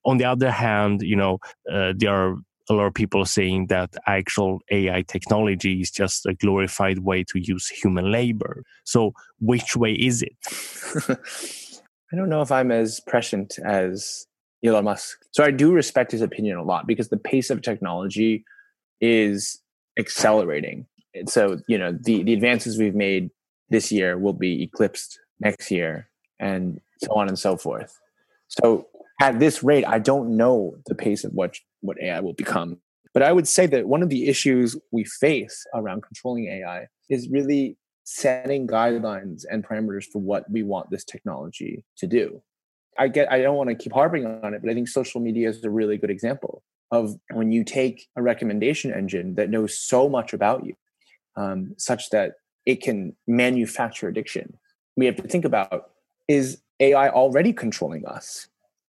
on 0.04 0.16
the 0.18 0.24
other 0.24 0.52
hand 0.52 1.02
you 1.02 1.16
know 1.16 1.38
uh, 1.72 1.92
there 1.96 2.14
are 2.14 2.36
a 2.68 2.74
lot 2.74 2.86
of 2.86 2.94
people 2.94 3.22
are 3.22 3.26
saying 3.26 3.66
that 3.68 3.94
actual 4.06 4.60
ai 4.70 5.02
technology 5.02 5.80
is 5.80 5.90
just 5.90 6.26
a 6.26 6.34
glorified 6.34 7.00
way 7.00 7.24
to 7.24 7.38
use 7.38 7.68
human 7.68 8.10
labor. 8.10 8.64
So 8.84 9.12
which 9.40 9.76
way 9.76 9.92
is 9.92 10.22
it? 10.22 10.36
I 12.12 12.16
don't 12.16 12.28
know 12.28 12.40
if 12.40 12.52
i'm 12.52 12.70
as 12.70 13.00
prescient 13.00 13.58
as 13.64 14.26
elon 14.64 14.84
musk. 14.84 15.18
So 15.32 15.44
i 15.44 15.50
do 15.50 15.72
respect 15.72 16.12
his 16.12 16.22
opinion 16.22 16.58
a 16.58 16.64
lot 16.64 16.86
because 16.86 17.08
the 17.08 17.16
pace 17.16 17.50
of 17.50 17.62
technology 17.62 18.44
is 19.00 19.60
accelerating. 19.98 20.86
So 21.26 21.60
you 21.68 21.78
know 21.78 21.92
the, 21.92 22.22
the 22.22 22.32
advances 22.32 22.78
we've 22.78 22.94
made 22.94 23.30
this 23.70 23.90
year 23.90 24.18
will 24.18 24.32
be 24.32 24.62
eclipsed 24.62 25.18
next 25.40 25.70
year 25.70 26.08
and 26.38 26.80
so 26.98 27.12
on 27.12 27.28
and 27.28 27.38
so 27.38 27.56
forth. 27.56 27.98
So 28.48 28.86
at 29.20 29.38
this 29.38 29.62
rate 29.62 29.84
i 29.86 29.98
don't 29.98 30.36
know 30.36 30.76
the 30.86 30.94
pace 30.94 31.24
of 31.24 31.32
what 31.32 31.56
what 31.86 32.00
ai 32.00 32.20
will 32.20 32.32
become 32.34 32.78
but 33.14 33.22
i 33.22 33.32
would 33.32 33.48
say 33.48 33.66
that 33.66 33.86
one 33.86 34.02
of 34.02 34.08
the 34.08 34.28
issues 34.28 34.76
we 34.92 35.04
face 35.04 35.64
around 35.74 36.02
controlling 36.02 36.46
ai 36.48 36.86
is 37.08 37.28
really 37.28 37.76
setting 38.04 38.66
guidelines 38.66 39.44
and 39.50 39.66
parameters 39.66 40.04
for 40.04 40.20
what 40.20 40.48
we 40.50 40.62
want 40.62 40.90
this 40.90 41.04
technology 41.04 41.84
to 41.96 42.06
do 42.06 42.42
i 42.98 43.08
get 43.08 43.30
i 43.32 43.40
don't 43.40 43.56
want 43.56 43.68
to 43.68 43.74
keep 43.74 43.92
harping 43.92 44.26
on 44.26 44.54
it 44.54 44.60
but 44.62 44.70
i 44.70 44.74
think 44.74 44.88
social 44.88 45.20
media 45.20 45.48
is 45.48 45.64
a 45.64 45.70
really 45.70 45.96
good 45.96 46.10
example 46.10 46.62
of 46.92 47.16
when 47.32 47.50
you 47.50 47.64
take 47.64 48.06
a 48.16 48.22
recommendation 48.22 48.92
engine 48.92 49.34
that 49.34 49.50
knows 49.50 49.78
so 49.78 50.08
much 50.08 50.32
about 50.32 50.64
you 50.64 50.74
um, 51.36 51.74
such 51.76 52.10
that 52.10 52.34
it 52.64 52.82
can 52.82 53.14
manufacture 53.26 54.08
addiction. 54.08 54.58
We 54.96 55.06
have 55.06 55.16
to 55.16 55.22
think 55.22 55.44
about 55.44 55.90
is 56.28 56.60
AI 56.80 57.08
already 57.10 57.52
controlling 57.52 58.04
us? 58.06 58.48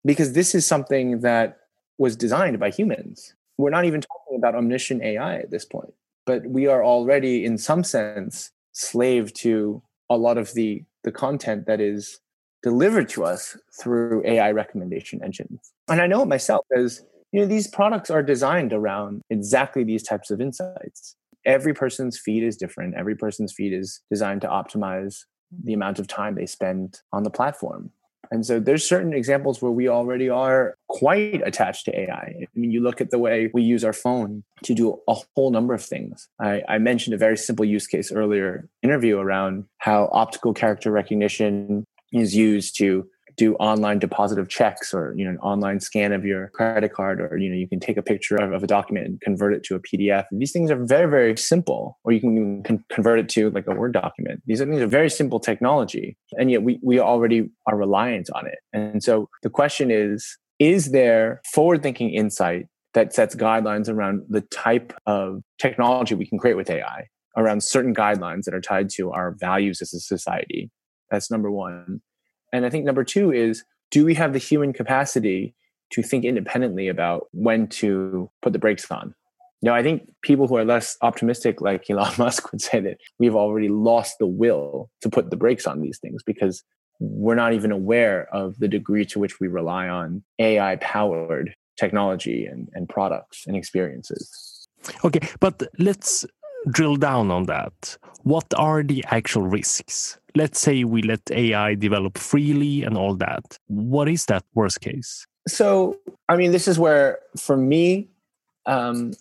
Because 0.04 0.32
this 0.32 0.54
is 0.54 0.66
something 0.66 1.20
that 1.20 1.58
was 1.98 2.16
designed 2.16 2.58
by 2.58 2.70
humans. 2.70 3.34
We're 3.58 3.70
not 3.70 3.84
even 3.84 4.00
talking 4.00 4.38
about 4.38 4.54
omniscient 4.54 5.02
AI 5.02 5.36
at 5.36 5.50
this 5.50 5.64
point, 5.64 5.92
but 6.26 6.46
we 6.46 6.66
are 6.66 6.84
already, 6.84 7.44
in 7.44 7.58
some 7.58 7.84
sense, 7.84 8.50
slave 8.72 9.32
to 9.34 9.82
a 10.10 10.16
lot 10.16 10.38
of 10.38 10.52
the, 10.54 10.84
the 11.04 11.12
content 11.12 11.66
that 11.66 11.80
is 11.80 12.20
delivered 12.62 13.08
to 13.10 13.24
us 13.24 13.56
through 13.80 14.22
AI 14.24 14.52
recommendation 14.52 15.22
engines. 15.22 15.72
And 15.88 16.00
I 16.00 16.06
know 16.06 16.22
it 16.22 16.28
myself 16.28 16.64
as 16.76 17.04
you 17.32 17.40
know 17.40 17.46
these 17.46 17.66
products 17.66 18.10
are 18.10 18.22
designed 18.22 18.72
around 18.72 19.22
exactly 19.30 19.84
these 19.84 20.02
types 20.02 20.30
of 20.30 20.40
insights 20.40 21.16
every 21.44 21.74
person's 21.74 22.18
feed 22.18 22.42
is 22.42 22.56
different. 22.56 22.94
Every 22.94 23.14
person's 23.14 23.52
feed 23.52 23.72
is 23.72 24.00
designed 24.10 24.42
to 24.42 24.48
optimize 24.48 25.24
the 25.64 25.72
amount 25.72 25.98
of 25.98 26.06
time 26.06 26.34
they 26.34 26.46
spend 26.46 27.00
on 27.12 27.22
the 27.22 27.30
platform. 27.30 27.90
And 28.32 28.46
so 28.46 28.58
there's 28.58 28.88
certain 28.88 29.12
examples 29.12 29.60
where 29.60 29.70
we 29.70 29.88
already 29.88 30.30
are 30.30 30.78
quite 30.88 31.46
attached 31.46 31.84
to 31.84 32.00
AI. 32.00 32.34
I 32.40 32.46
mean, 32.54 32.70
you 32.70 32.80
look 32.80 33.02
at 33.02 33.10
the 33.10 33.18
way 33.18 33.50
we 33.52 33.62
use 33.62 33.84
our 33.84 33.92
phone 33.92 34.42
to 34.62 34.74
do 34.74 34.98
a 35.06 35.14
whole 35.36 35.50
number 35.50 35.74
of 35.74 35.84
things. 35.84 36.28
I, 36.40 36.62
I 36.66 36.78
mentioned 36.78 37.12
a 37.12 37.18
very 37.18 37.36
simple 37.36 37.66
use 37.66 37.86
case 37.86 38.10
earlier 38.10 38.70
interview 38.82 39.18
around 39.18 39.66
how 39.78 40.08
optical 40.12 40.54
character 40.54 40.90
recognition 40.90 41.84
is 42.10 42.34
used 42.34 42.78
to 42.78 43.06
do 43.36 43.54
online 43.56 43.98
deposit 43.98 44.38
of 44.38 44.48
checks 44.48 44.92
or 44.92 45.14
you 45.16 45.24
know 45.24 45.30
an 45.30 45.38
online 45.38 45.80
scan 45.80 46.12
of 46.12 46.24
your 46.24 46.48
credit 46.48 46.92
card 46.92 47.20
or 47.20 47.36
you 47.36 47.48
know 47.48 47.56
you 47.56 47.68
can 47.68 47.80
take 47.80 47.96
a 47.96 48.02
picture 48.02 48.36
of, 48.36 48.52
of 48.52 48.62
a 48.62 48.66
document 48.66 49.06
and 49.06 49.20
convert 49.20 49.54
it 49.54 49.62
to 49.62 49.74
a 49.74 49.80
pdf 49.80 50.24
these 50.32 50.52
things 50.52 50.70
are 50.70 50.84
very 50.84 51.08
very 51.08 51.36
simple. 51.36 51.98
Or 52.04 52.12
you 52.12 52.20
can 52.20 52.62
con- 52.62 52.84
convert 52.90 53.18
it 53.18 53.28
to 53.30 53.50
like 53.50 53.66
a 53.66 53.74
word 53.74 53.92
document. 53.92 54.42
These 54.46 54.60
are 54.60 54.66
things 54.66 54.80
are 54.80 54.86
very 54.86 55.10
simple 55.10 55.40
technology 55.40 56.16
and 56.32 56.50
yet 56.50 56.62
we, 56.62 56.80
we 56.82 56.98
already 56.98 57.50
are 57.66 57.76
reliant 57.76 58.28
on 58.34 58.46
it. 58.46 58.58
And 58.72 59.02
so 59.02 59.28
the 59.42 59.50
question 59.50 59.90
is 59.90 60.38
is 60.58 60.92
there 60.92 61.40
forward 61.52 61.82
thinking 61.82 62.10
insight 62.10 62.66
that 62.94 63.12
sets 63.14 63.34
guidelines 63.34 63.88
around 63.88 64.22
the 64.28 64.42
type 64.42 64.92
of 65.06 65.42
technology 65.58 66.14
we 66.14 66.26
can 66.26 66.38
create 66.38 66.56
with 66.56 66.70
ai 66.70 67.08
around 67.36 67.62
certain 67.62 67.94
guidelines 67.94 68.42
that 68.44 68.54
are 68.54 68.60
tied 68.60 68.90
to 68.90 69.10
our 69.10 69.34
values 69.38 69.80
as 69.82 69.92
a 69.94 70.00
society? 70.00 70.70
That's 71.10 71.30
number 71.30 71.50
one 71.50 72.00
and 72.52 72.66
I 72.66 72.70
think 72.70 72.84
number 72.84 73.04
two 73.04 73.32
is 73.32 73.64
do 73.90 74.04
we 74.04 74.14
have 74.14 74.32
the 74.32 74.38
human 74.38 74.72
capacity 74.72 75.54
to 75.90 76.02
think 76.02 76.24
independently 76.24 76.88
about 76.88 77.28
when 77.32 77.68
to 77.68 78.30
put 78.40 78.52
the 78.52 78.58
brakes 78.58 78.90
on? 78.90 79.14
Now, 79.64 79.74
I 79.74 79.82
think 79.82 80.08
people 80.22 80.48
who 80.48 80.56
are 80.56 80.64
less 80.64 80.96
optimistic, 81.02 81.60
like 81.60 81.84
Elon 81.90 82.12
Musk, 82.18 82.50
would 82.50 82.60
say 82.60 82.80
that 82.80 82.98
we've 83.18 83.36
already 83.36 83.68
lost 83.68 84.16
the 84.18 84.26
will 84.26 84.90
to 85.02 85.08
put 85.08 85.30
the 85.30 85.36
brakes 85.36 85.66
on 85.66 85.80
these 85.80 85.98
things 85.98 86.22
because 86.22 86.64
we're 86.98 87.34
not 87.34 87.52
even 87.52 87.72
aware 87.72 88.28
of 88.34 88.58
the 88.58 88.68
degree 88.68 89.04
to 89.06 89.18
which 89.18 89.40
we 89.40 89.48
rely 89.48 89.88
on 89.88 90.22
AI 90.38 90.76
powered 90.76 91.54
technology 91.78 92.44
and, 92.46 92.68
and 92.74 92.88
products 92.88 93.44
and 93.46 93.56
experiences. 93.56 94.68
Okay, 95.04 95.20
but 95.40 95.62
let's 95.78 96.24
drill 96.70 96.96
down 96.96 97.30
on 97.30 97.44
that. 97.44 97.96
What 98.22 98.46
are 98.56 98.82
the 98.82 99.04
actual 99.10 99.42
risks? 99.42 100.18
let's 100.34 100.60
say 100.60 100.84
we 100.84 101.02
let 101.02 101.20
AI 101.30 101.74
develop 101.74 102.18
freely 102.18 102.82
and 102.82 102.96
all 102.96 103.14
that. 103.16 103.58
What 103.68 104.08
is 104.08 104.26
that 104.26 104.44
worst 104.54 104.80
case? 104.80 105.26
So, 105.48 105.98
I 106.28 106.36
mean, 106.36 106.52
this 106.52 106.68
is 106.68 106.78
where, 106.78 107.18
for 107.36 107.56
me, 107.56 108.08
um, 108.66 109.12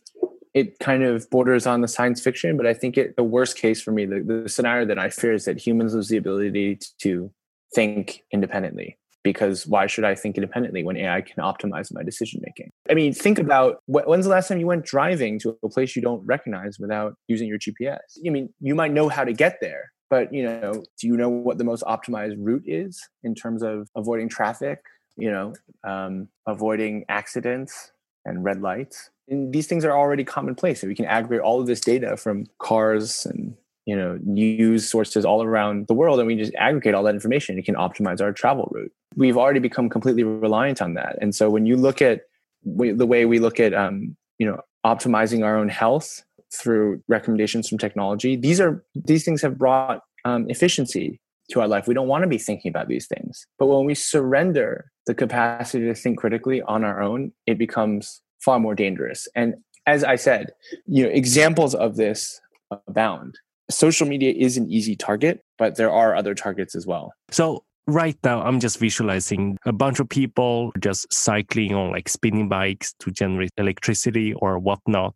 it 0.54 0.80
kind 0.80 1.04
of 1.04 1.30
borders 1.30 1.66
on 1.66 1.82
the 1.82 1.88
science 1.88 2.22
fiction, 2.22 2.58
but 2.58 2.68
I 2.68 2.74
think 2.74 2.98
it, 2.98 3.16
the 3.16 3.24
worst 3.24 3.58
case 3.58 3.82
for 3.82 3.92
me, 3.92 4.06
the, 4.06 4.22
the 4.22 4.50
scenario 4.50 4.86
that 4.86 5.00
I 5.00 5.10
fear 5.10 5.34
is 5.34 5.46
that 5.46 5.58
humans 5.58 5.94
lose 5.96 6.10
the 6.10 6.18
ability 6.18 6.80
to 7.00 7.32
think 7.74 8.24
independently. 8.32 8.98
Because 9.24 9.68
why 9.68 9.86
should 9.86 10.04
I 10.04 10.16
think 10.16 10.36
independently 10.36 10.84
when 10.84 10.98
AI 10.98 11.22
can 11.22 11.44
optimize 11.44 11.94
my 11.94 12.02
decision 12.02 12.42
making? 12.44 12.72
I 12.90 12.96
mean, 12.96 13.14
think 13.14 13.38
about 13.38 13.80
when's 13.86 14.26
the 14.26 14.32
last 14.32 14.48
time 14.48 14.60
you 14.60 14.66
went 14.66 14.84
driving 14.84 15.38
to 15.40 15.58
a 15.64 15.70
place 15.70 15.96
you 15.96 16.02
don't 16.02 16.26
recognize 16.26 16.80
without 16.80 17.14
using 17.28 17.48
your 17.48 17.60
GPS? 17.60 18.00
I 18.26 18.30
mean, 18.30 18.52
you 18.60 18.74
might 18.74 18.92
know 18.92 19.10
how 19.10 19.24
to 19.24 19.34
get 19.34 19.58
there, 19.62 19.92
but 20.12 20.32
you 20.32 20.44
know 20.44 20.84
do 21.00 21.08
you 21.08 21.18
know 21.18 21.30
what 21.30 21.58
the 21.58 21.64
most 21.64 21.84
optimized 21.86 22.36
route 22.38 22.64
is 22.68 23.10
in 23.24 23.34
terms 23.34 23.64
of 23.64 23.88
avoiding 23.96 24.30
traffic 24.30 24.84
you 25.18 25.32
know 25.32 25.54
um, 25.84 26.28
avoiding 26.46 27.04
accidents 27.10 27.92
and 28.26 28.44
red 28.44 28.62
lights 28.62 29.10
and 29.30 29.52
these 29.52 29.66
things 29.66 29.84
are 29.84 29.98
already 29.98 30.24
commonplace 30.24 30.84
and 30.84 30.90
we 30.90 30.96
can 30.96 31.06
aggregate 31.06 31.44
all 31.44 31.60
of 31.60 31.66
this 31.66 31.80
data 31.80 32.16
from 32.16 32.46
cars 32.60 33.26
and 33.26 33.56
you 33.86 33.96
know 33.96 34.20
news 34.24 34.90
sources 34.90 35.26
all 35.26 35.44
around 35.44 35.88
the 35.88 35.94
world 35.94 36.20
and 36.20 36.28
we 36.28 36.36
just 36.36 36.54
aggregate 36.56 36.94
all 36.94 37.04
that 37.04 37.16
information 37.16 37.58
it 37.58 37.66
can 37.66 37.76
optimize 37.76 38.22
our 38.22 38.32
travel 38.32 38.70
route. 38.72 38.92
We've 39.16 39.38
already 39.38 39.60
become 39.60 39.90
completely 39.90 40.24
reliant 40.24 40.82
on 40.82 40.94
that. 40.94 41.18
And 41.22 41.36
so 41.36 41.50
when 41.50 41.66
you 41.66 41.76
look 41.76 42.02
at 42.02 42.22
the 42.64 43.06
way 43.06 43.26
we 43.26 43.40
look 43.40 43.60
at 43.60 43.74
um, 43.74 44.16
you 44.38 44.46
know 44.46 44.62
optimizing 44.86 45.44
our 45.44 45.58
own 45.58 45.70
health 45.70 46.24
through 46.54 47.02
recommendations 47.08 47.70
from 47.70 47.78
technology 47.78 48.36
these 48.36 48.60
are 48.60 48.84
these 48.94 49.24
things 49.24 49.42
have 49.42 49.58
brought 49.58 50.02
um, 50.26 50.50
efficiency 50.50 51.20
to 51.50 51.60
our 51.60 51.68
life. 51.68 51.88
We 51.88 51.94
don't 51.94 52.08
want 52.08 52.24
to 52.24 52.28
be 52.28 52.38
thinking 52.38 52.70
about 52.70 52.88
these 52.88 53.08
things. 53.08 53.46
But 53.60 53.66
when 53.68 53.86
we 53.86 53.96
surrender 53.96 54.92
the 55.06 55.14
capacity 55.14 55.86
to 55.86 55.96
think 55.96 56.20
critically 56.20 56.62
on 56.62 56.84
our 56.84 57.02
own 57.02 57.32
it 57.48 57.58
becomes 57.58 58.22
far 58.40 58.60
more 58.60 58.76
dangerous. 58.76 59.28
And 59.36 59.56
as 59.88 60.04
i 60.04 60.16
said 60.16 60.52
you 60.86 61.04
know 61.04 61.10
examples 61.10 61.74
of 61.74 61.96
this 61.96 62.40
abound 62.88 63.38
social 63.72 64.08
media 64.08 64.34
is 64.36 64.58
an 64.58 64.70
easy 64.70 64.96
target 64.96 65.44
but 65.58 65.76
there 65.76 65.92
are 65.92 66.16
other 66.16 66.34
targets 66.34 66.74
as 66.76 66.88
well. 66.88 67.14
So 67.30 67.64
right 67.88 68.18
now 68.24 68.42
i'm 68.44 68.60
just 68.60 68.78
visualizing 68.78 69.58
a 69.66 69.74
bunch 69.74 70.00
of 70.00 70.08
people 70.08 70.72
just 70.80 71.12
cycling 71.12 71.74
on 71.74 71.92
like 71.92 72.08
spinning 72.08 72.48
bikes 72.48 72.94
to 73.00 73.10
generate 73.10 73.50
electricity 73.58 74.34
or 74.36 74.60
whatnot 74.60 75.16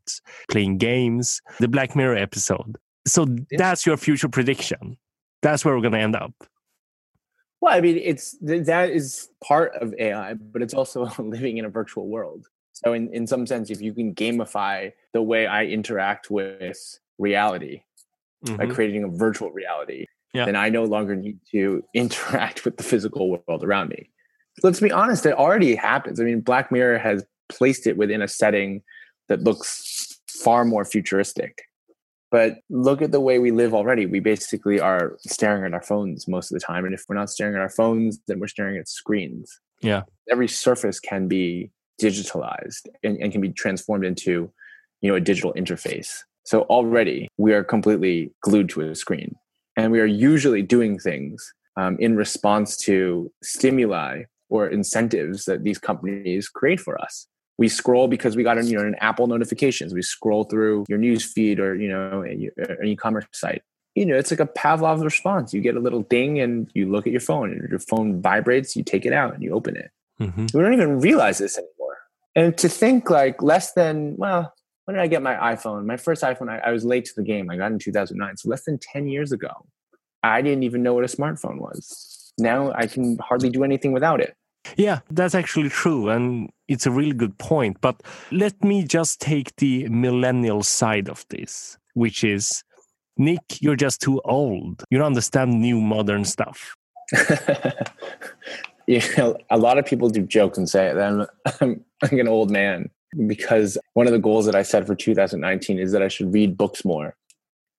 playing 0.49 0.77
games. 0.77 1.41
The 1.59 1.67
black 1.67 1.95
mirror 1.95 2.15
episode. 2.15 2.77
So 3.07 3.27
yeah. 3.51 3.57
that's 3.57 3.85
your 3.85 3.97
future 3.97 4.29
prediction. 4.29 4.97
That's 5.41 5.63
where 5.63 5.75
we're 5.75 5.81
going 5.81 5.93
to 5.93 5.99
end 5.99 6.15
up. 6.15 6.33
Well 7.61 7.73
i 7.73 7.81
mean 7.81 7.97
it's 7.97 8.35
that 8.41 8.91
is 8.91 9.29
part 9.43 9.73
of 9.81 9.93
ai 9.97 10.35
but 10.35 10.61
it's 10.61 10.75
also 10.75 11.05
living 11.17 11.57
in 11.57 11.65
a 11.65 11.69
virtual 11.69 12.07
world. 12.07 12.45
So 12.73 12.93
in, 12.93 13.11
in 13.13 13.25
some 13.25 13.47
sense 13.47 13.71
if 13.71 13.81
you 13.81 13.93
can 13.93 14.13
gamify 14.13 14.91
the 15.13 15.23
way 15.23 15.47
i 15.47 15.65
interact 15.65 16.29
with 16.29 16.99
reality 17.17 17.81
mm-hmm. 18.43 18.55
by 18.55 18.65
creating 18.67 19.03
a 19.03 19.07
virtual 19.07 19.51
reality 19.51 20.05
yeah. 20.35 20.45
then 20.45 20.55
I 20.55 20.69
no 20.69 20.83
longer 20.83 21.15
need 21.15 21.39
to 21.51 21.83
interact 21.93 22.65
with 22.65 22.77
the 22.77 22.83
physical 22.83 23.29
world 23.29 23.63
around 23.63 23.89
me. 23.89 24.09
Let's 24.61 24.79
be 24.79 24.91
honest, 24.91 25.25
it 25.25 25.33
already 25.33 25.75
happens. 25.75 26.19
I 26.19 26.23
mean, 26.23 26.41
Black 26.41 26.71
Mirror 26.71 26.99
has 26.99 27.25
placed 27.49 27.87
it 27.87 27.97
within 27.97 28.21
a 28.21 28.27
setting 28.27 28.83
that 29.27 29.43
looks 29.43 30.19
far 30.27 30.65
more 30.65 30.85
futuristic. 30.85 31.63
But 32.31 32.59
look 32.69 33.01
at 33.01 33.11
the 33.11 33.21
way 33.21 33.39
we 33.39 33.51
live 33.51 33.73
already. 33.73 34.05
We 34.05 34.19
basically 34.19 34.79
are 34.79 35.17
staring 35.19 35.63
at 35.63 35.73
our 35.73 35.81
phones 35.81 36.27
most 36.27 36.51
of 36.51 36.59
the 36.59 36.65
time. 36.65 36.85
And 36.85 36.93
if 36.93 37.03
we're 37.07 37.15
not 37.15 37.29
staring 37.29 37.55
at 37.55 37.61
our 37.61 37.69
phones, 37.69 38.19
then 38.27 38.39
we're 38.39 38.47
staring 38.47 38.77
at 38.77 38.89
screens. 38.89 39.59
Yeah. 39.81 40.03
Every 40.29 40.47
surface 40.47 40.99
can 40.99 41.27
be 41.27 41.71
digitalized 42.01 42.87
and, 43.03 43.17
and 43.21 43.31
can 43.31 43.41
be 43.41 43.51
transformed 43.51 44.05
into, 44.05 44.51
you 45.01 45.09
know, 45.09 45.15
a 45.15 45.21
digital 45.21 45.53
interface. 45.53 46.19
So 46.45 46.61
already 46.63 47.27
we 47.37 47.53
are 47.53 47.63
completely 47.63 48.31
glued 48.41 48.69
to 48.69 48.81
a 48.81 48.95
screen 48.95 49.35
and 49.75 49.91
we 49.91 49.99
are 49.99 50.05
usually 50.05 50.61
doing 50.61 50.99
things 50.99 51.53
um, 51.77 51.97
in 51.99 52.15
response 52.15 52.77
to 52.77 53.31
stimuli 53.43 54.23
or 54.49 54.67
incentives 54.67 55.45
that 55.45 55.63
these 55.63 55.77
companies 55.77 56.47
create 56.47 56.79
for 56.79 56.99
us. 57.01 57.27
We 57.57 57.69
scroll 57.69 58.07
because 58.07 58.35
we 58.35 58.43
got 58.43 58.57
an, 58.57 58.67
you 58.67 58.77
know 58.77 58.85
an 58.85 58.95
apple 58.99 59.27
notifications. 59.27 59.93
We 59.93 60.01
scroll 60.01 60.43
through 60.43 60.85
your 60.87 60.97
news 60.97 61.23
feed 61.23 61.59
or 61.59 61.75
you 61.75 61.87
know 61.87 62.21
an 62.21 62.85
e-commerce 62.85 63.25
site. 63.33 63.61
You 63.95 64.05
know 64.05 64.15
it's 64.15 64.29
like 64.29 64.41
a 64.41 64.45
pavlov's 64.45 65.03
response. 65.03 65.53
You 65.53 65.61
get 65.61 65.75
a 65.75 65.79
little 65.79 66.03
ding 66.03 66.39
and 66.39 66.69
you 66.73 66.91
look 66.91 67.07
at 67.07 67.11
your 67.11 67.21
phone 67.21 67.51
and 67.51 67.69
your 67.69 67.79
phone 67.79 68.21
vibrates 68.21 68.75
you 68.75 68.83
take 68.83 69.05
it 69.05 69.13
out 69.13 69.33
and 69.33 69.41
you 69.41 69.53
open 69.53 69.77
it. 69.77 69.91
Mm-hmm. 70.19 70.45
we 70.53 70.63
don't 70.63 70.73
even 70.73 71.01
realize 71.01 71.39
this 71.39 71.57
anymore. 71.57 71.97
And 72.35 72.57
to 72.57 72.69
think 72.69 73.09
like 73.09 73.41
less 73.41 73.73
than 73.73 74.15
well 74.17 74.53
when 74.85 74.95
did 74.95 75.01
I 75.01 75.07
get 75.07 75.21
my 75.21 75.35
iPhone? 75.35 75.85
My 75.85 75.97
first 75.97 76.23
iPhone, 76.23 76.49
I, 76.49 76.59
I, 76.59 76.71
was 76.71 76.85
late 76.85 77.05
to 77.05 77.15
the 77.15 77.23
game. 77.23 77.49
I 77.49 77.57
got 77.57 77.71
in 77.71 77.79
2009. 77.79 78.37
So 78.37 78.49
less 78.49 78.63
than 78.63 78.77
10 78.77 79.07
years 79.07 79.31
ago, 79.31 79.49
I 80.23 80.41
didn't 80.41 80.63
even 80.63 80.83
know 80.83 80.93
what 80.93 81.03
a 81.03 81.07
smartphone 81.07 81.59
was. 81.59 82.33
Now 82.37 82.71
I 82.73 82.87
can 82.87 83.17
hardly 83.17 83.49
do 83.49 83.63
anything 83.63 83.93
without 83.93 84.21
it. 84.21 84.35
Yeah, 84.77 84.99
that's 85.09 85.35
actually 85.35 85.69
true. 85.69 86.09
And 86.09 86.49
it's 86.67 86.85
a 86.85 86.91
really 86.91 87.13
good 87.13 87.37
point. 87.37 87.77
But 87.81 88.01
let 88.31 88.63
me 88.63 88.83
just 88.83 89.21
take 89.21 89.55
the 89.57 89.87
millennial 89.89 90.63
side 90.63 91.09
of 91.09 91.25
this, 91.29 91.77
which 91.93 92.23
is 92.23 92.63
Nick, 93.17 93.61
you're 93.61 93.75
just 93.75 94.01
too 94.01 94.21
old. 94.25 94.83
You 94.89 94.97
don't 94.97 95.07
understand 95.07 95.61
new 95.61 95.79
modern 95.79 96.25
stuff. 96.25 96.75
you 98.87 99.01
know, 99.17 99.37
a 99.49 99.57
lot 99.57 99.77
of 99.77 99.85
people 99.85 100.09
do 100.09 100.23
joke 100.23 100.57
and 100.57 100.69
say 100.69 100.93
that 100.93 101.01
I'm, 101.01 101.27
I'm 101.61 101.85
like 102.01 102.11
an 102.13 102.27
old 102.27 102.51
man 102.51 102.89
because 103.27 103.77
one 103.93 104.07
of 104.07 104.13
the 104.13 104.19
goals 104.19 104.45
that 104.45 104.55
I 104.55 104.63
set 104.63 104.85
for 104.85 104.95
2019 104.95 105.79
is 105.79 105.91
that 105.91 106.01
I 106.01 106.07
should 106.07 106.33
read 106.33 106.57
books 106.57 106.83
more. 106.85 107.15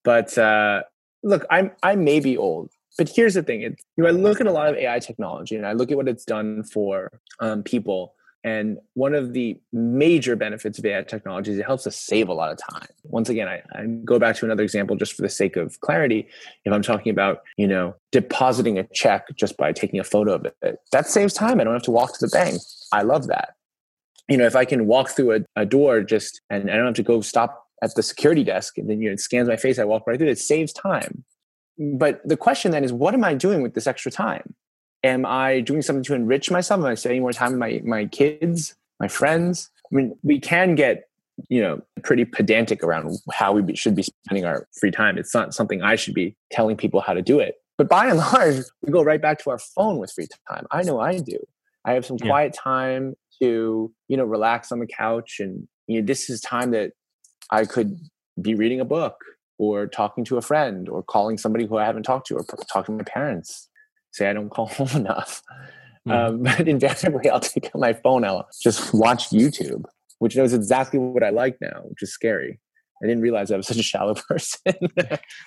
But 0.05 0.37
uh, 0.39 0.83
look, 1.23 1.45
I'm 1.51 1.73
I 1.83 1.97
may 1.97 2.21
be 2.21 2.37
old, 2.37 2.71
but 2.97 3.09
here's 3.09 3.35
the 3.35 3.43
thing: 3.43 3.63
it's, 3.63 3.83
you 3.97 4.05
know, 4.05 4.09
I 4.09 4.13
look 4.13 4.41
at 4.41 4.47
a 4.47 4.53
lot 4.53 4.69
of 4.69 4.77
AI 4.77 4.99
technology 4.99 5.57
and 5.57 5.67
I 5.67 5.73
look 5.73 5.91
at 5.91 5.97
what 5.97 6.09
it's 6.09 6.25
done 6.25 6.63
for 6.63 7.21
um, 7.41 7.63
people. 7.63 8.15
And 8.45 8.79
one 8.95 9.13
of 9.13 9.33
the 9.33 9.61
major 9.73 10.37
benefits 10.37 10.79
of 10.79 10.87
AI 10.87 11.03
technology 11.03 11.51
is 11.51 11.59
it 11.59 11.67
helps 11.67 11.85
us 11.85 11.97
save 11.97 12.29
a 12.29 12.33
lot 12.33 12.53
of 12.53 12.59
time. 12.59 12.87
Once 13.03 13.29
again, 13.29 13.49
I, 13.49 13.61
I, 13.73 13.87
go 14.05 14.21
back 14.21 14.37
to 14.37 14.45
another 14.45 14.63
example 14.63 14.95
just 14.95 15.15
for 15.15 15.23
the 15.23 15.29
sake 15.29 15.57
of 15.57 15.81
clarity. 15.81 16.29
If 16.65 16.73
I'm 16.73 16.83
talking 16.83 17.11
about, 17.11 17.41
you 17.57 17.67
know, 17.67 17.97
depositing 18.13 18.79
a 18.79 18.85
check 18.95 19.27
just 19.35 19.57
by 19.57 19.73
taking 19.73 19.99
a 19.99 20.05
photo 20.05 20.35
of 20.35 20.45
it, 20.45 20.79
that 20.93 21.09
saves 21.09 21.35
time. 21.35 21.61
I 21.61 21.65
don't 21.65 21.73
have 21.73 21.83
to 21.85 21.91
walk 21.91 22.17
to 22.17 22.25
the 22.25 22.31
bank. 22.31 22.61
I 22.93 23.03
love 23.03 23.27
that 23.27 23.56
you 24.29 24.37
know, 24.37 24.47
if 24.47 24.57
I 24.57 24.65
can 24.65 24.87
walk 24.87 25.11
through 25.11 25.37
a, 25.37 25.41
a 25.63 25.67
door 25.67 26.01
just 26.03 26.41
and 26.51 26.71
I 26.71 26.77
don't 26.77 26.87
have 26.87 26.95
to 26.97 27.03
go 27.03 27.21
stop 27.21 27.65
at 27.83 27.95
the 27.95 28.03
security 28.03 28.43
desk 28.43 28.79
and 28.79 28.89
then 28.89 29.01
you 29.01 29.09
know 29.09 29.13
it 29.13 29.21
scans 29.21 29.49
my 29.49 29.57
face, 29.57 29.79
I 29.79 29.85
walk 29.85 30.07
right 30.07 30.19
through 30.19 30.29
it, 30.29 30.33
it 30.33 30.39
saves 30.39 30.73
time. 30.73 31.25
But 31.79 32.27
the 32.27 32.37
question 32.37 32.71
then 32.73 32.85
is, 32.85 32.93
what 32.93 33.15
am 33.15 33.23
I 33.23 33.35
doing 33.35 33.63
with 33.63 33.75
this 33.75 33.87
extra 33.87 34.11
time? 34.11 34.55
Am 35.05 35.27
I 35.27 35.61
doing 35.61 35.83
something 35.83 36.03
to 36.05 36.15
enrich 36.15 36.51
myself? 36.51 36.81
Am 36.81 36.87
I 36.87 36.95
spending 36.95 37.21
more 37.21 37.33
time 37.33 37.53
with 37.53 37.61
my, 37.61 37.81
my 37.85 38.07
kids, 38.07 38.75
my 38.99 39.09
friends? 39.09 39.71
I 39.93 39.95
mean, 39.95 40.17
we 40.23 40.41
can 40.41 40.75
get, 40.75 41.05
you 41.49 41.61
know, 41.61 41.83
pretty 42.03 42.25
pedantic 42.25 42.83
around 42.83 43.19
how 43.31 43.53
we 43.53 43.61
be, 43.61 43.77
should 43.77 43.95
be 43.95 44.03
spending 44.03 44.47
our 44.47 44.67
free 44.81 44.91
time. 44.91 45.19
It's 45.19 45.35
not 45.35 45.55
something 45.55 45.83
I 45.83 45.97
should 45.97 46.15
be 46.15 46.35
telling 46.51 46.77
people 46.77 47.03
how 47.03 47.13
to 47.13 47.23
do 47.23 47.39
it. 47.41 47.57
But 47.77 47.91
by 47.91 48.07
and 48.07 48.17
large, 48.33 48.65
we 48.83 48.91
go 48.91 49.03
right 49.03 49.21
back 49.21 49.39
to 49.45 49.51
our 49.51 49.59
phone 49.59 49.99
with 49.99 50.11
free 50.13 50.29
time. 50.49 50.67
I 50.71 50.83
know 50.83 50.99
I 50.99 51.19
do. 51.19 51.39
I 51.85 51.93
have 51.93 52.07
some 52.07 52.17
Yeah. 52.19 52.27
quiet 52.29 52.55
time 52.55 53.15
to, 53.41 53.93
you 54.09 54.17
know, 54.17 54.25
relax 54.25 54.73
on 54.73 54.81
the 54.81 54.87
couch. 54.87 55.37
And, 55.41 55.67
you 55.87 56.01
know, 56.01 56.07
this 56.07 56.31
is 56.31 56.41
time 56.41 56.71
that 56.73 56.93
I 57.51 57.65
could 57.65 57.99
be 58.41 58.55
reading 58.55 58.81
a 58.81 58.85
book 58.85 59.17
or 59.59 59.87
talking 59.87 60.25
to 60.27 60.37
a 60.37 60.43
friend 60.43 60.89
or 60.89 61.03
calling 61.03 61.39
somebody 61.39 61.67
who 61.67 61.77
I 61.79 61.85
haven't 61.85 62.03
talked 62.03 62.27
to 62.29 62.37
or 62.37 62.45
talking 62.73 62.99
to 62.99 63.05
my 63.05 63.11
parents. 63.11 63.69
Say 64.13 64.29
I 64.29 64.33
don't 64.33 64.49
call 64.51 64.67
home 64.67 64.91
enough. 64.95 65.43
Um, 66.07 66.43
but 66.43 66.69
invariably, 66.69 67.31
I'll 67.31 67.41
take 67.41 67.67
out 67.67 67.77
my 67.77 67.93
phone. 67.93 68.25
I'll 68.25 68.49
just 68.63 68.95
watch 68.95 69.31
YouTube, 69.31 69.85
which 70.19 70.37
knows 70.37 70.53
exactly 70.53 70.99
what 70.99 71.23
I 71.23 71.31
like 71.31 71.59
now, 71.61 71.83
which 71.85 72.03
is 72.03 72.13
scary. 72.13 72.61
I 73.03 73.07
didn't 73.07 73.23
realize 73.23 73.51
I 73.51 73.57
was 73.57 73.67
such 73.67 73.77
a 73.77 73.83
shallow 73.83 74.15
person. 74.29 74.75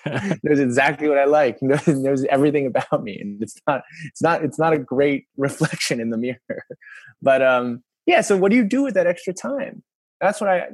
knows 0.43 0.59
exactly 0.59 1.09
what 1.09 1.17
I 1.17 1.25
like. 1.25 1.59
Knows, 1.61 1.87
knows 1.87 2.25
everything 2.25 2.67
about 2.67 3.03
me, 3.03 3.17
and 3.19 3.41
it's 3.41 3.55
not. 3.67 3.81
It's 4.05 4.21
not. 4.21 4.43
It's 4.43 4.59
not 4.59 4.73
a 4.73 4.79
great 4.79 5.25
reflection 5.37 5.99
in 5.99 6.09
the 6.09 6.17
mirror. 6.17 6.63
But 7.21 7.41
um, 7.41 7.83
yeah. 8.05 8.21
So, 8.21 8.37
what 8.37 8.51
do 8.51 8.57
you 8.57 8.63
do 8.63 8.83
with 8.83 8.93
that 8.93 9.07
extra 9.07 9.33
time? 9.33 9.83
That's 10.21 10.39
what 10.39 10.49
I. 10.49 10.67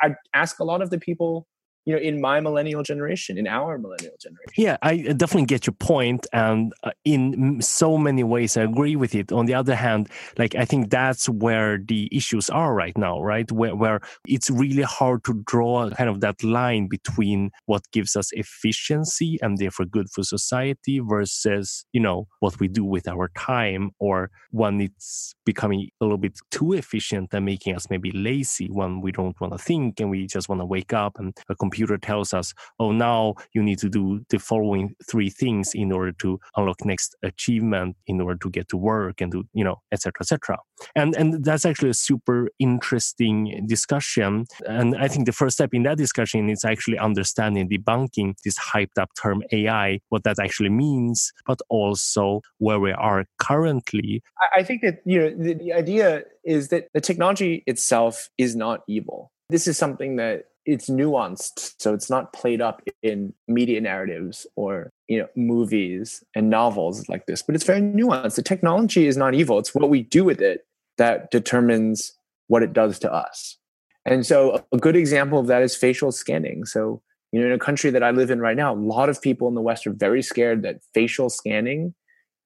I 0.00 0.14
ask 0.34 0.58
a 0.58 0.64
lot 0.64 0.82
of 0.82 0.90
the 0.90 0.98
people, 0.98 1.46
you 1.84 1.92
know, 1.94 2.00
in 2.00 2.20
my 2.20 2.40
millennial 2.40 2.82
generation, 2.82 3.36
in 3.36 3.46
our 3.46 3.76
millennial 3.78 4.14
generation. 4.20 4.52
Yeah, 4.56 4.76
I 4.82 4.98
definitely 4.98 5.46
get 5.46 5.66
your 5.66 5.74
point, 5.74 6.26
and 6.32 6.72
uh, 6.84 6.92
in 7.04 7.60
so 7.60 7.98
many 7.98 8.22
ways, 8.22 8.56
I 8.56 8.62
agree 8.62 8.96
with 8.96 9.14
it. 9.14 9.32
On 9.32 9.46
the 9.46 9.54
other 9.54 9.74
hand, 9.74 10.08
like 10.38 10.54
I 10.54 10.64
think 10.64 10.90
that's 10.90 11.28
where 11.28 11.78
the 11.78 12.08
issues 12.12 12.48
are 12.50 12.74
right 12.74 12.96
now, 12.96 13.20
right? 13.20 13.50
Where 13.50 13.74
where 13.74 14.00
it's 14.26 14.48
really 14.50 14.82
hard 14.82 15.24
to 15.24 15.42
draw 15.44 15.90
kind 15.90 16.08
of 16.08 16.20
that 16.20 16.42
line 16.44 16.86
between 16.86 17.50
what 17.66 17.82
gives 17.90 18.14
us 18.14 18.30
efficiency 18.32 19.38
and 19.42 19.58
therefore 19.58 19.86
good 19.86 20.08
for 20.10 20.22
society 20.22 21.00
versus 21.00 21.84
you 21.92 22.00
know 22.00 22.28
what 22.40 22.60
we 22.60 22.68
do 22.68 22.84
with 22.84 23.08
our 23.08 23.28
time, 23.36 23.90
or 23.98 24.30
when 24.52 24.80
it's 24.80 25.34
becoming 25.44 25.88
a 26.00 26.04
little 26.04 26.18
bit 26.18 26.38
too 26.50 26.74
efficient 26.74 27.30
and 27.32 27.44
making 27.44 27.74
us 27.74 27.90
maybe 27.90 28.12
lazy 28.12 28.66
when 28.66 29.00
we 29.00 29.10
don't 29.10 29.40
want 29.40 29.52
to 29.52 29.58
think 29.58 29.98
and 29.98 30.10
we 30.10 30.26
just 30.26 30.48
want 30.48 30.60
to 30.60 30.64
wake 30.64 30.92
up 30.92 31.18
and 31.18 31.36
a 31.48 31.56
computer 31.72 31.96
tells 31.96 32.34
us 32.34 32.52
oh 32.78 32.92
now 32.92 33.34
you 33.54 33.62
need 33.62 33.78
to 33.78 33.88
do 33.88 34.04
the 34.28 34.38
following 34.38 34.94
three 35.10 35.30
things 35.30 35.70
in 35.74 35.90
order 35.90 36.12
to 36.12 36.38
unlock 36.56 36.84
next 36.84 37.16
achievement 37.22 37.96
in 38.06 38.20
order 38.20 38.38
to 38.38 38.50
get 38.50 38.68
to 38.68 38.76
work 38.76 39.20
and 39.22 39.32
to 39.32 39.40
you 39.54 39.64
know 39.64 39.76
etc 39.92 40.12
etc 40.20 40.58
and 41.00 41.16
and 41.16 41.44
that's 41.46 41.64
actually 41.64 41.90
a 41.90 41.94
super 41.94 42.48
interesting 42.58 43.64
discussion. 43.66 44.44
And 44.66 44.88
i 45.04 45.08
think 45.08 45.24
the 45.26 45.32
first 45.40 45.54
step 45.58 45.70
in 45.72 45.82
that 45.84 45.98
discussion 46.06 46.50
is 46.50 46.64
actually 46.64 46.98
understanding 46.98 47.68
debunking 47.68 48.34
this 48.44 48.58
hyped 48.58 48.98
up 49.02 49.10
term 49.22 49.42
ai 49.52 50.00
what 50.10 50.24
that 50.24 50.38
actually 50.38 50.72
means 50.84 51.32
but 51.46 51.60
also 51.68 52.40
where 52.58 52.80
we 52.80 52.92
are 52.92 53.24
currently. 53.38 54.22
I- 54.56 54.62
think 54.62 54.82
that 54.82 55.02
you 55.04 55.18
know 55.20 55.30
the, 55.44 55.54
the 55.54 55.72
idea 55.72 56.22
is 56.44 56.68
that 56.68 56.88
the 56.94 57.00
technology 57.00 57.64
itself 57.66 58.28
is 58.38 58.54
not 58.54 58.82
evil. 58.86 59.32
This 59.50 59.66
is 59.66 59.76
something 59.76 60.16
that 60.16 60.44
it's 60.64 60.88
nuanced, 60.88 61.74
so 61.78 61.92
it's 61.92 62.08
not 62.08 62.32
played 62.32 62.60
up 62.60 62.82
in 63.02 63.34
media 63.48 63.80
narratives 63.80 64.46
or 64.56 64.90
you 65.08 65.18
know 65.18 65.28
movies 65.36 66.22
and 66.34 66.50
novels 66.50 67.08
like 67.08 67.26
this, 67.26 67.42
but 67.42 67.54
it's 67.54 67.64
very 67.64 67.80
nuanced. 67.80 68.36
The 68.36 68.42
technology 68.42 69.06
is 69.06 69.16
not 69.16 69.34
evil; 69.34 69.58
it's 69.58 69.74
what 69.74 69.88
we 69.90 70.02
do 70.02 70.24
with 70.24 70.40
it 70.40 70.66
that 70.98 71.30
determines 71.30 72.12
what 72.48 72.62
it 72.62 72.72
does 72.72 72.98
to 73.00 73.12
us. 73.12 73.56
And 74.04 74.26
so, 74.26 74.64
a 74.72 74.76
good 74.76 74.96
example 74.96 75.38
of 75.38 75.46
that 75.46 75.62
is 75.62 75.76
facial 75.76 76.12
scanning. 76.12 76.64
So, 76.64 77.02
you 77.30 77.40
know, 77.40 77.46
in 77.46 77.52
a 77.52 77.58
country 77.58 77.90
that 77.90 78.02
I 78.02 78.10
live 78.10 78.30
in 78.30 78.40
right 78.40 78.56
now, 78.56 78.74
a 78.74 78.76
lot 78.76 79.08
of 79.08 79.22
people 79.22 79.48
in 79.48 79.54
the 79.54 79.60
West 79.60 79.86
are 79.86 79.92
very 79.92 80.22
scared 80.22 80.62
that 80.62 80.80
facial 80.92 81.30
scanning 81.30 81.94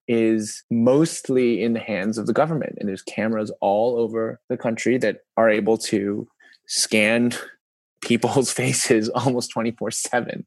is 0.09 0.63
mostly 0.71 1.63
in 1.63 1.73
the 1.73 1.81
hands 1.81 2.19
of 2.19 2.27
the 2.27 2.33
government. 2.33 2.77
And 2.79 2.89
there's 2.89 3.03
cameras 3.03 3.51
all 3.61 3.99
over 3.99 4.41
the 4.49 4.57
country 4.57 4.99
that 4.99 5.23
are 5.37 5.51
able 5.51 5.79
to 5.79 6.29
scan 6.67 7.33
people's 8.03 8.53
faces 8.61 9.09
almost 9.11 9.51
24 9.51 9.91
7. 9.91 10.47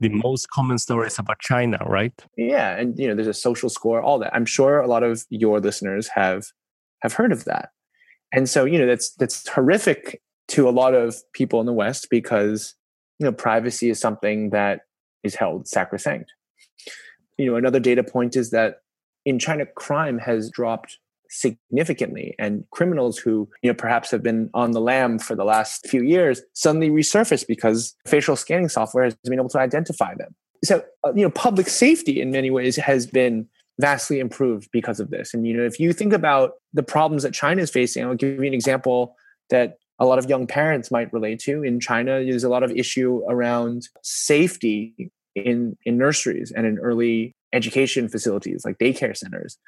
the 0.00 0.08
most 0.08 0.48
common 0.50 0.78
stories 0.78 1.18
about 1.18 1.38
china 1.40 1.78
right 1.86 2.24
Yeah. 2.36 2.76
And, 2.76 2.96
you 2.98 3.08
know, 3.08 3.14
there's 3.14 3.26
a 3.26 3.34
social 3.34 3.68
score, 3.68 4.00
all 4.00 4.18
that. 4.20 4.34
I'm 4.34 4.46
sure 4.46 4.78
a 4.78 4.86
lot 4.86 5.02
of 5.02 5.24
your 5.30 5.58
listeners 5.60 6.08
have 6.14 6.46
have 7.02 7.14
heard 7.14 7.32
of 7.32 7.44
that. 7.44 7.70
And 8.32 8.48
so, 8.48 8.64
you 8.64 8.78
know, 8.78 8.86
that's 8.86 9.10
that's 9.14 9.48
horrific 9.48 10.20
to 10.48 10.68
a 10.68 10.70
lot 10.70 10.94
of 10.94 11.16
people 11.32 11.60
in 11.60 11.66
the 11.66 11.72
West 11.72 12.08
because, 12.10 12.74
you 13.18 13.24
know, 13.24 13.32
privacy 13.32 13.90
is 13.90 14.00
something 14.00 14.50
that 14.50 14.80
is 15.24 15.34
held 15.34 15.66
sacrosanct. 15.66 16.32
You 17.36 17.50
know, 17.50 17.56
another 17.56 17.80
data 17.80 18.02
point 18.02 18.36
is 18.36 18.50
that 18.50 18.80
in 19.24 19.38
China, 19.38 19.66
crime 19.66 20.18
has 20.18 20.50
dropped 20.50 20.98
significantly 21.28 22.34
and 22.38 22.64
criminals 22.70 23.18
who 23.18 23.48
you 23.62 23.70
know 23.70 23.74
perhaps 23.74 24.10
have 24.10 24.22
been 24.22 24.50
on 24.54 24.72
the 24.72 24.80
lam 24.80 25.18
for 25.18 25.34
the 25.34 25.44
last 25.44 25.86
few 25.88 26.02
years 26.02 26.42
suddenly 26.54 26.90
resurface 26.90 27.46
because 27.46 27.94
facial 28.06 28.36
scanning 28.36 28.68
software 28.68 29.04
has 29.04 29.14
been 29.24 29.38
able 29.38 29.48
to 29.48 29.58
identify 29.58 30.14
them. 30.14 30.34
So 30.64 30.82
uh, 31.04 31.12
you 31.14 31.22
know 31.22 31.30
public 31.30 31.68
safety 31.68 32.20
in 32.20 32.30
many 32.30 32.50
ways 32.50 32.76
has 32.76 33.06
been 33.06 33.46
vastly 33.80 34.18
improved 34.18 34.68
because 34.72 35.00
of 35.00 35.10
this. 35.10 35.34
And 35.34 35.46
you 35.46 35.56
know 35.56 35.64
if 35.64 35.78
you 35.78 35.92
think 35.92 36.12
about 36.12 36.52
the 36.72 36.82
problems 36.82 37.22
that 37.22 37.34
china 37.34 37.62
is 37.62 37.70
facing 37.70 38.04
i'll 38.04 38.14
give 38.14 38.40
you 38.40 38.46
an 38.46 38.54
example 38.54 39.14
that 39.50 39.78
a 40.00 40.06
lot 40.06 40.18
of 40.18 40.28
young 40.28 40.46
parents 40.46 40.92
might 40.92 41.12
relate 41.12 41.40
to. 41.40 41.62
In 41.62 41.80
china 41.80 42.24
there's 42.24 42.44
a 42.44 42.48
lot 42.48 42.62
of 42.62 42.70
issue 42.70 43.22
around 43.28 43.88
safety 44.02 45.10
in 45.34 45.76
in 45.84 45.98
nurseries 45.98 46.52
and 46.52 46.66
in 46.66 46.78
early 46.78 47.34
education 47.52 48.08
facilities 48.08 48.62
like 48.64 48.78
daycare 48.78 49.16
centers 49.16 49.58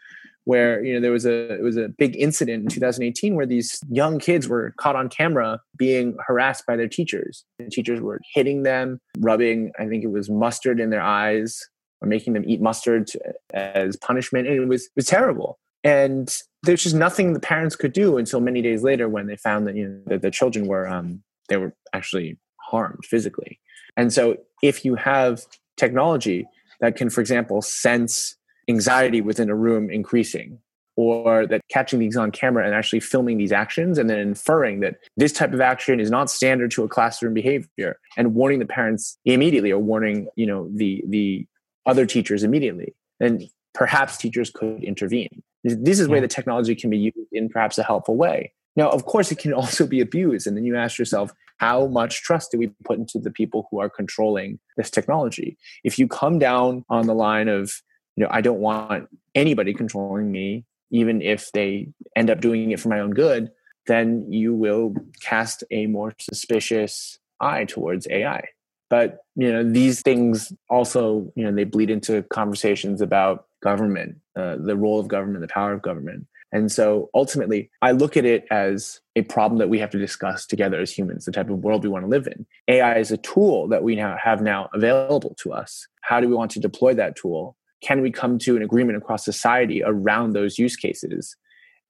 where 0.45 0.83
you 0.85 0.95
know 0.95 1.01
there 1.01 1.13
was 1.13 1.27
a 1.27 1.55
it 1.55 1.63
was 1.63 1.77
a 1.77 1.89
big 1.89 2.17
incident 2.17 2.63
in 2.63 2.69
2018 2.69 3.35
where 3.35 3.47
these 3.47 3.79
young 3.89 4.19
kids 4.19 4.49
were 4.49 4.75
caught 4.79 4.97
on 4.97 5.09
camera 5.09 5.61
being 5.77 6.17
harassed 6.27 6.67
by 6.67 6.77
their 6.77 6.89
teachers. 6.89 7.45
And 7.59 7.71
teachers 7.71 8.01
were 8.01 8.21
hitting 8.35 8.63
them 8.63 9.01
rubbing 9.19 9.73
i 9.79 9.87
think 9.87 10.05
it 10.05 10.11
was 10.11 10.31
mustard 10.31 10.81
in 10.81 10.91
their 10.91 11.03
eyes 11.03 11.69
or 12.01 12.09
making 12.09 12.33
them 12.33 12.45
eat 12.47 12.61
mustard 12.61 13.11
as 13.53 13.97
punishment. 13.97 14.49
And 14.49 14.57
it 14.57 14.69
was 14.69 14.85
it 14.85 14.93
was 14.97 15.07
terrible. 15.07 15.59
And 15.83 16.35
there's 16.63 16.83
just 16.83 16.95
nothing 16.95 17.33
the 17.33 17.41
parents 17.41 17.77
could 17.77 17.93
do 17.93 18.19
until 18.19 18.41
many 18.41 18.61
days 18.61 18.83
later 18.83 19.09
when 19.09 19.27
they 19.27 19.37
found 19.37 19.67
that 19.67 19.77
you 19.77 19.89
know 19.89 20.01
that 20.07 20.23
the 20.23 20.31
children 20.31 20.67
were 20.67 20.89
um 20.89 21.23
they 21.49 21.57
were 21.57 21.75
actually 21.93 22.39
harmed 22.57 23.05
physically. 23.05 23.61
And 23.97 24.13
so 24.13 24.37
if 24.63 24.85
you 24.85 24.95
have 24.95 25.45
technology 25.77 26.47
that 26.81 26.97
can 26.97 27.11
for 27.11 27.21
example 27.21 27.63
sense 27.63 28.37
anxiety 28.71 29.21
within 29.21 29.51
a 29.51 29.55
room 29.55 29.91
increasing 29.91 30.59
or 30.97 31.47
that 31.47 31.63
catching 31.71 31.99
these 31.99 32.17
on 32.17 32.31
camera 32.31 32.65
and 32.65 32.75
actually 32.75 33.01
filming 33.01 33.39
these 33.39 33.53
actions 33.53 33.97
and 33.97 34.11
then 34.11 34.19
inferring 34.19 34.81
that 34.81 34.97
this 35.17 35.33
type 35.33 35.53
of 35.53 35.61
action 35.61 36.01
is 36.01 36.11
not 36.11 36.31
standard 36.31 36.71
to 36.71 36.83
a 36.83 36.89
classroom 36.89 37.33
behavior 37.33 37.99
and 38.17 38.35
warning 38.35 38.59
the 38.59 38.67
parents 38.67 39.17
immediately 39.25 39.71
or 39.71 39.79
warning 39.79 40.29
you 40.37 40.47
know 40.47 40.69
the 40.75 41.03
the 41.09 41.47
other 41.87 42.07
teachers 42.07 42.43
immediately. 42.43 42.95
And 43.19 43.45
perhaps 43.75 44.17
teachers 44.17 44.51
could 44.51 44.83
intervene. 44.83 45.43
This 45.65 46.01
is 46.01 46.09
where 46.09 46.21
the 46.21 46.29
technology 46.29 46.75
can 46.75 46.91
be 46.91 46.99
used 46.99 47.33
in 47.33 47.49
perhaps 47.49 47.79
a 47.79 47.83
helpful 47.83 48.17
way. 48.17 48.53
Now 48.77 48.91
of 48.91 49.05
course 49.05 49.31
it 49.31 49.39
can 49.39 49.53
also 49.53 49.87
be 49.87 50.01
abused. 50.01 50.47
And 50.47 50.57
then 50.57 50.65
you 50.65 50.77
ask 50.77 50.99
yourself 50.99 51.33
how 51.59 51.87
much 51.87 52.23
trust 52.23 52.53
do 52.53 52.59
we 52.59 52.69
put 52.85 52.99
into 52.99 53.19
the 53.19 53.31
people 53.31 53.69
who 53.71 53.81
are 53.81 53.91
controlling 53.91 54.59
this 54.77 54.91
technology? 54.91 55.59
If 55.85 55.99
you 55.99 56.09
come 56.09 56.39
down 56.39 56.85
on 56.89 57.07
the 57.07 57.15
line 57.15 57.49
of 57.49 57.73
know 58.21 58.29
i 58.31 58.41
don't 58.41 58.61
want 58.61 59.09
anybody 59.35 59.75
controlling 59.75 60.31
me 60.31 60.65
even 60.91 61.23
if 61.23 61.51
they 61.53 61.89
end 62.17 62.31
up 62.31 62.41
doing 62.41 62.71
it 62.71 62.81
for 62.81 62.89
my 62.89 63.01
own 63.01 63.11
good 63.11 63.51
then 63.87 64.31
you 64.31 64.55
will 64.55 64.95
cast 65.21 65.65
a 65.71 65.87
more 65.87 66.13
suspicious 66.21 67.19
eye 67.41 67.65
towards 67.65 68.07
ai 68.11 68.43
but 68.91 69.21
you 69.37 69.51
know 69.51 69.65
these 69.65 70.03
things 70.03 70.53
also 70.69 71.33
you 71.37 71.45
know 71.45 71.53
they 71.53 71.65
bleed 71.65 71.89
into 71.89 72.23
conversations 72.25 73.01
about 73.01 73.47
government 73.63 74.17
uh, 74.37 74.57
the 74.57 74.77
role 74.77 75.01
of 75.01 75.09
government 75.09 75.41
the 75.41 75.49
power 75.49 75.73
of 75.73 75.83
government. 75.83 76.27
And 76.53 76.71
so 76.71 77.11
ultimately 77.15 77.71
i 77.81 77.93
look 77.93 78.17
at 78.17 78.25
it 78.25 78.45
as 78.51 79.01
a 79.15 79.23
problem 79.23 79.59
that 79.59 79.69
we 79.69 79.79
have 79.79 79.91
to 79.91 79.99
discuss 79.99 80.47
together 80.47 80.81
as 80.81 80.91
humans 80.93 81.25
the 81.25 81.33
type 81.33 81.49
of 81.49 81.59
world 81.59 81.85
we 81.85 81.89
want 81.89 82.05
to 82.05 82.11
live 82.11 82.27
in. 82.27 82.45
Ai 82.69 82.99
is 82.99 83.13
a 83.13 83.17
tool 83.17 83.69
that 83.69 83.85
we 83.85 83.95
now 83.95 84.17
have 84.23 84.43
now 84.43 84.69
available 84.75 85.35
to 85.39 85.53
us. 85.53 85.87
How 86.01 86.21
do 86.21 86.29
we 86.29 86.35
want 86.35 86.51
to 86.53 86.61
deploy 86.61 86.93
that 86.95 87.17
tool 87.17 87.57
can 87.83 88.03
we 88.03 88.11
come 88.11 88.39
to 88.39 88.57
an 88.57 88.63
agreement 88.63 88.97
across 88.97 89.25
society 89.25 89.83
around 89.85 90.33
those 90.33 90.59
use 90.59 90.77
cases 90.77 91.37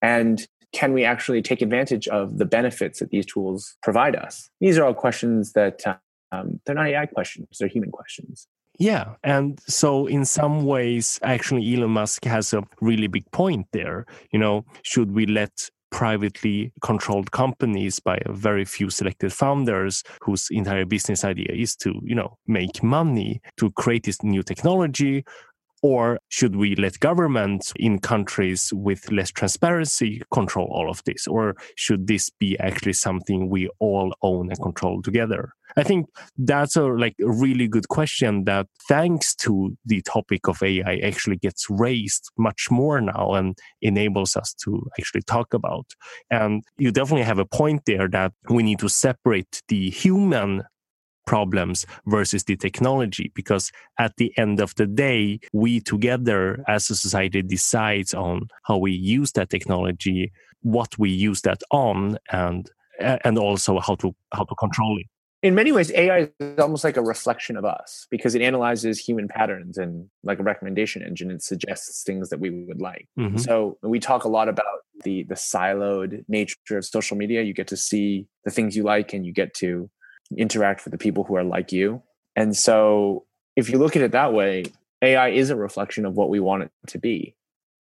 and 0.03 0.47
can 0.73 0.93
we 0.93 1.05
actually 1.05 1.43
take 1.43 1.63
advantage 1.63 2.07
of 2.09 2.39
the 2.39 2.45
benefits 2.45 3.01
that 3.01 3.11
these 3.11 3.27
tools 3.27 3.77
provide 3.83 4.17
us 4.17 4.49
these 4.61 4.79
are 4.79 4.85
all 4.85 4.95
questions 4.95 5.53
that 5.53 5.83
um, 6.33 6.61
they're 6.65 6.75
not 6.75 6.87
ai 6.87 7.07
questions 7.07 7.49
they're 7.59 7.69
human 7.69 7.91
questions 7.91 8.47
Yeah. 8.81 9.17
And 9.23 9.61
so, 9.69 10.07
in 10.07 10.25
some 10.25 10.65
ways, 10.65 11.21
actually, 11.23 11.75
Elon 11.75 11.91
Musk 11.91 12.25
has 12.25 12.55
a 12.55 12.63
really 12.81 13.09
big 13.09 13.31
point 13.31 13.67
there. 13.73 14.07
You 14.33 14.39
know, 14.39 14.65
should 14.83 15.11
we 15.13 15.27
let 15.27 15.71
privately 15.91 16.73
controlled 16.81 17.31
companies 17.33 18.01
by 18.01 18.19
a 18.25 18.33
very 18.33 18.65
few 18.65 18.91
selected 18.91 19.33
founders 19.33 20.03
whose 20.23 20.49
entire 20.51 20.87
business 20.87 21.25
idea 21.25 21.53
is 21.53 21.77
to 21.77 22.01
you 22.05 22.15
know 22.15 22.39
make 22.47 22.83
money 22.83 23.41
to 23.57 23.71
create 23.73 24.05
this 24.05 24.23
new 24.23 24.43
technology 24.43 25.25
or 25.83 26.19
should 26.29 26.57
we 26.57 26.77
let 26.77 27.01
governments 27.01 27.73
in 27.77 27.99
countries 27.99 28.73
with 28.75 29.11
less 29.11 29.31
transparency 29.31 30.23
control 30.33 30.69
all 30.71 30.91
of 30.91 31.03
this? 31.05 31.27
Or 31.27 31.57
should 31.77 32.07
this 32.07 32.31
be 32.31 32.59
actually 32.59 32.93
something 32.93 33.49
we 33.49 33.69
all 33.79 34.15
own 34.23 34.51
and 34.51 34.61
control 34.61 35.03
together? 35.03 35.53
I 35.77 35.83
think 35.85 36.07
that's 36.37 36.77
a 36.77 36.83
like 36.83 37.15
a 37.21 37.31
really 37.31 37.69
good 37.69 37.89
question 37.89 38.45
that 38.45 38.67
thanks 38.89 39.35
to 39.37 39.77
the 39.87 40.03
topic 40.03 40.49
of 40.49 40.63
AI 40.63 40.97
actually 40.97 41.37
gets 41.37 41.67
raised 41.71 42.31
much 42.37 42.71
more 42.71 43.01
now 43.01 43.35
and 43.35 43.57
enables 43.81 44.37
us 44.37 44.53
to 44.65 44.89
actually 44.99 45.23
talk 45.23 45.55
about. 45.55 45.87
And 46.31 46.65
you 46.79 46.91
definitely 46.91 47.25
have 47.25 47.39
a 47.39 47.47
point 47.47 47.83
there 47.87 48.09
that 48.09 48.33
we 48.49 48.63
need 48.63 48.81
to 48.81 48.89
separate 48.89 49.63
the 49.69 49.91
human 49.91 50.65
problems 51.27 51.87
versus 52.07 52.45
the 52.45 52.57
technology 52.57 53.31
because 53.35 53.71
at 53.99 54.17
the 54.17 54.33
end 54.37 54.61
of 54.61 54.75
the 54.77 54.87
day 54.87 55.39
we 55.53 55.81
together 55.81 56.63
as 56.69 56.91
a 56.91 56.97
society 56.97 57.43
decides 57.43 58.15
on 58.15 58.49
how 58.65 58.77
we 58.77 58.93
use 58.93 59.33
that 59.33 59.51
technology 59.51 60.33
what 60.63 60.99
we 60.99 61.11
use 61.11 61.43
that 61.43 61.63
on 61.71 62.19
and 62.31 62.71
and 63.01 63.39
also 63.39 63.79
how 63.81 63.95
to 63.95 64.15
how 64.33 64.45
to 64.45 64.55
control 64.57 64.99
it. 64.99 65.07
In 65.43 65.55
many 65.55 65.73
ways 65.73 65.91
ai 65.93 66.29
is 66.39 66.59
almost 66.59 66.85
like 66.85 66.99
a 66.99 67.03
reflection 67.03 67.57
of 67.57 67.65
us 67.65 68.07
because 68.11 68.35
it 68.35 68.43
analyzes 68.43 68.99
human 68.99 69.27
patterns 69.27 69.79
and 69.79 70.07
like 70.23 70.39
a 70.39 70.43
recommendation 70.43 71.03
engine 71.03 71.31
it 71.31 71.43
suggests 71.43 72.03
things 72.03 72.29
that 72.29 72.41
we 72.41 72.51
would 72.51 72.81
like. 72.81 73.09
Mm-hmm. 73.19 73.39
so 73.39 73.79
we 73.83 74.01
talk 74.01 74.25
a 74.25 74.29
lot 74.29 74.49
about 74.49 74.81
the 75.03 75.23
the 75.25 75.35
siloed 75.35 76.25
nature 76.29 76.77
of 76.77 76.85
social 76.85 77.17
media. 77.17 77.43
You 77.43 77.55
get 77.55 77.69
to 77.69 77.77
see 77.77 78.27
the 78.45 78.51
things 78.51 78.77
you 78.77 78.83
like 78.83 79.13
and 79.15 79.25
you 79.25 79.33
get 79.33 79.55
to 79.55 79.89
interact 80.37 80.85
with 80.85 80.93
the 80.93 80.99
people 80.99 81.25
who 81.25 81.37
are 81.37 81.45
like 81.45 81.73
you. 81.73 82.03
And 82.37 82.57
so 82.57 83.25
if 83.57 83.69
you 83.69 83.79
look 83.79 83.97
at 83.97 84.03
it 84.03 84.13
that 84.13 84.33
way, 84.33 84.65
AI 85.03 85.29
is 85.31 85.51
a 85.51 85.57
reflection 85.57 86.05
of 86.07 86.15
what 86.15 86.29
we 86.29 86.41
want 86.41 86.65
it 86.65 86.71
to 86.89 86.99
be. 86.99 87.35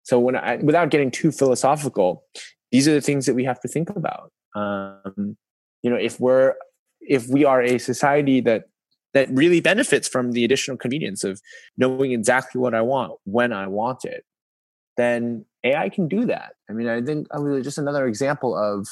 So 0.04 0.20
when 0.20 0.36
I, 0.36 0.56
without 0.58 0.90
getting 0.90 1.12
too 1.12 1.32
philosophical, 1.32 2.24
these 2.72 2.88
are 2.88 2.94
the 2.94 3.02
things 3.02 3.26
that 3.26 3.36
we 3.36 3.44
have 3.44 3.60
to 3.62 3.68
think 3.68 3.90
about. 3.90 4.32
Um, 4.56 5.38
you 5.84 5.90
know, 5.90 5.98
if 5.98 6.20
we're 6.20 6.56
if 7.02 7.28
we 7.28 7.46
are 7.46 7.62
a 7.62 7.78
society 7.78 8.42
that 8.42 8.66
that 9.14 9.30
really 9.32 9.60
benefits 9.60 10.08
from 10.08 10.32
the 10.32 10.46
additional 10.46 10.78
convenience 10.78 11.24
of 11.24 11.42
knowing 11.78 12.14
exactly 12.14 12.60
what 12.60 12.74
I 12.74 12.82
want 12.82 13.14
when 13.26 13.52
I 13.52 13.68
want 13.68 14.06
it, 14.06 14.24
then 14.98 15.46
AI 15.64 15.90
can 15.90 16.08
do 16.08 16.26
that. 16.26 16.54
I 16.70 16.74
mean, 16.74 16.88
I 16.88 17.02
think 17.02 17.28
I 17.32 17.40
mean, 17.40 17.62
just 17.64 17.78
another 17.78 18.08
example 18.08 18.58
of 18.58 18.88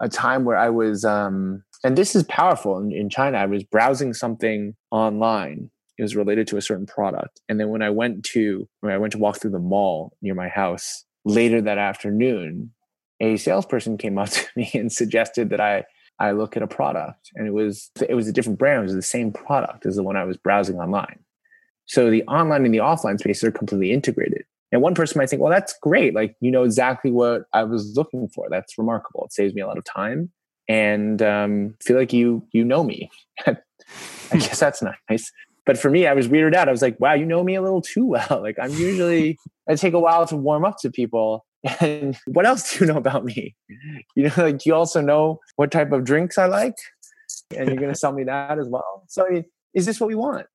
a 0.00 0.08
time 0.08 0.44
where 0.44 0.56
I 0.56 0.68
was 0.68 1.04
um, 1.04 1.62
and 1.86 1.96
this 1.96 2.16
is 2.16 2.24
powerful 2.24 2.78
in, 2.78 2.90
in 2.90 3.08
China. 3.08 3.38
I 3.38 3.46
was 3.46 3.62
browsing 3.62 4.12
something 4.12 4.74
online. 4.90 5.70
It 5.98 6.02
was 6.02 6.16
related 6.16 6.48
to 6.48 6.56
a 6.56 6.62
certain 6.62 6.84
product. 6.84 7.40
And 7.48 7.60
then 7.60 7.68
when 7.68 7.80
I 7.80 7.90
went 7.90 8.24
to 8.32 8.68
when 8.80 8.92
I 8.92 8.98
went 8.98 9.12
to 9.12 9.18
walk 9.18 9.40
through 9.40 9.52
the 9.52 9.60
mall 9.60 10.16
near 10.20 10.34
my 10.34 10.48
house 10.48 11.04
later 11.24 11.62
that 11.62 11.78
afternoon, 11.78 12.72
a 13.20 13.36
salesperson 13.36 13.98
came 13.98 14.18
up 14.18 14.28
to 14.30 14.46
me 14.56 14.68
and 14.74 14.92
suggested 14.92 15.50
that 15.50 15.60
I 15.60 15.84
I 16.18 16.32
look 16.32 16.56
at 16.56 16.62
a 16.62 16.66
product. 16.66 17.30
And 17.36 17.46
it 17.46 17.52
was 17.52 17.90
it 18.08 18.14
was 18.14 18.26
a 18.26 18.32
different 18.32 18.58
brand. 18.58 18.80
It 18.80 18.86
was 18.86 18.94
the 18.94 19.02
same 19.02 19.32
product 19.32 19.86
as 19.86 19.94
the 19.94 20.02
one 20.02 20.16
I 20.16 20.24
was 20.24 20.36
browsing 20.36 20.80
online. 20.80 21.20
So 21.84 22.10
the 22.10 22.24
online 22.24 22.64
and 22.64 22.74
the 22.74 22.78
offline 22.78 23.20
space 23.20 23.44
are 23.44 23.52
completely 23.52 23.92
integrated. 23.92 24.44
And 24.72 24.82
one 24.82 24.96
person 24.96 25.18
might 25.18 25.30
think, 25.30 25.40
well, 25.40 25.52
that's 25.52 25.78
great. 25.80 26.12
Like, 26.12 26.34
you 26.40 26.50
know 26.50 26.64
exactly 26.64 27.12
what 27.12 27.44
I 27.52 27.62
was 27.62 27.96
looking 27.96 28.26
for. 28.26 28.48
That's 28.50 28.76
remarkable. 28.76 29.24
It 29.26 29.32
saves 29.32 29.54
me 29.54 29.62
a 29.62 29.66
lot 29.68 29.78
of 29.78 29.84
time 29.84 30.32
and 30.68 31.22
um, 31.22 31.74
feel 31.82 31.96
like 31.96 32.12
you 32.12 32.46
you 32.52 32.64
know 32.64 32.82
me. 32.82 33.10
I 33.46 34.38
guess 34.38 34.58
that's 34.58 34.82
nice. 35.08 35.30
But 35.64 35.78
for 35.78 35.90
me, 35.90 36.06
I 36.06 36.12
was 36.14 36.28
weirded 36.28 36.54
out. 36.54 36.68
I 36.68 36.70
was 36.70 36.82
like, 36.82 36.98
wow, 37.00 37.14
you 37.14 37.26
know 37.26 37.42
me 37.42 37.56
a 37.56 37.62
little 37.62 37.82
too 37.82 38.06
well. 38.14 38.40
Like 38.42 38.56
I'm 38.60 38.72
usually 38.72 39.38
I 39.68 39.74
take 39.74 39.94
a 39.94 40.00
while 40.00 40.26
to 40.26 40.36
warm 40.36 40.64
up 40.64 40.78
to 40.80 40.90
people. 40.90 41.44
And 41.80 42.16
what 42.28 42.46
else 42.46 42.70
do 42.70 42.84
you 42.84 42.92
know 42.92 42.96
about 42.96 43.24
me? 43.24 43.56
You 44.14 44.28
know, 44.28 44.32
like 44.36 44.64
you 44.64 44.72
also 44.72 45.00
know 45.00 45.40
what 45.56 45.72
type 45.72 45.90
of 45.90 46.04
drinks 46.04 46.38
I 46.38 46.46
like, 46.46 46.76
and 47.56 47.68
you're 47.68 47.78
gonna 47.78 47.96
sell 47.96 48.12
me 48.12 48.22
that 48.22 48.60
as 48.60 48.68
well. 48.68 49.02
So 49.08 49.26
I 49.26 49.30
mean, 49.30 49.44
is 49.74 49.84
this 49.84 49.98
what 49.98 50.06
we 50.06 50.14
want? 50.14 50.46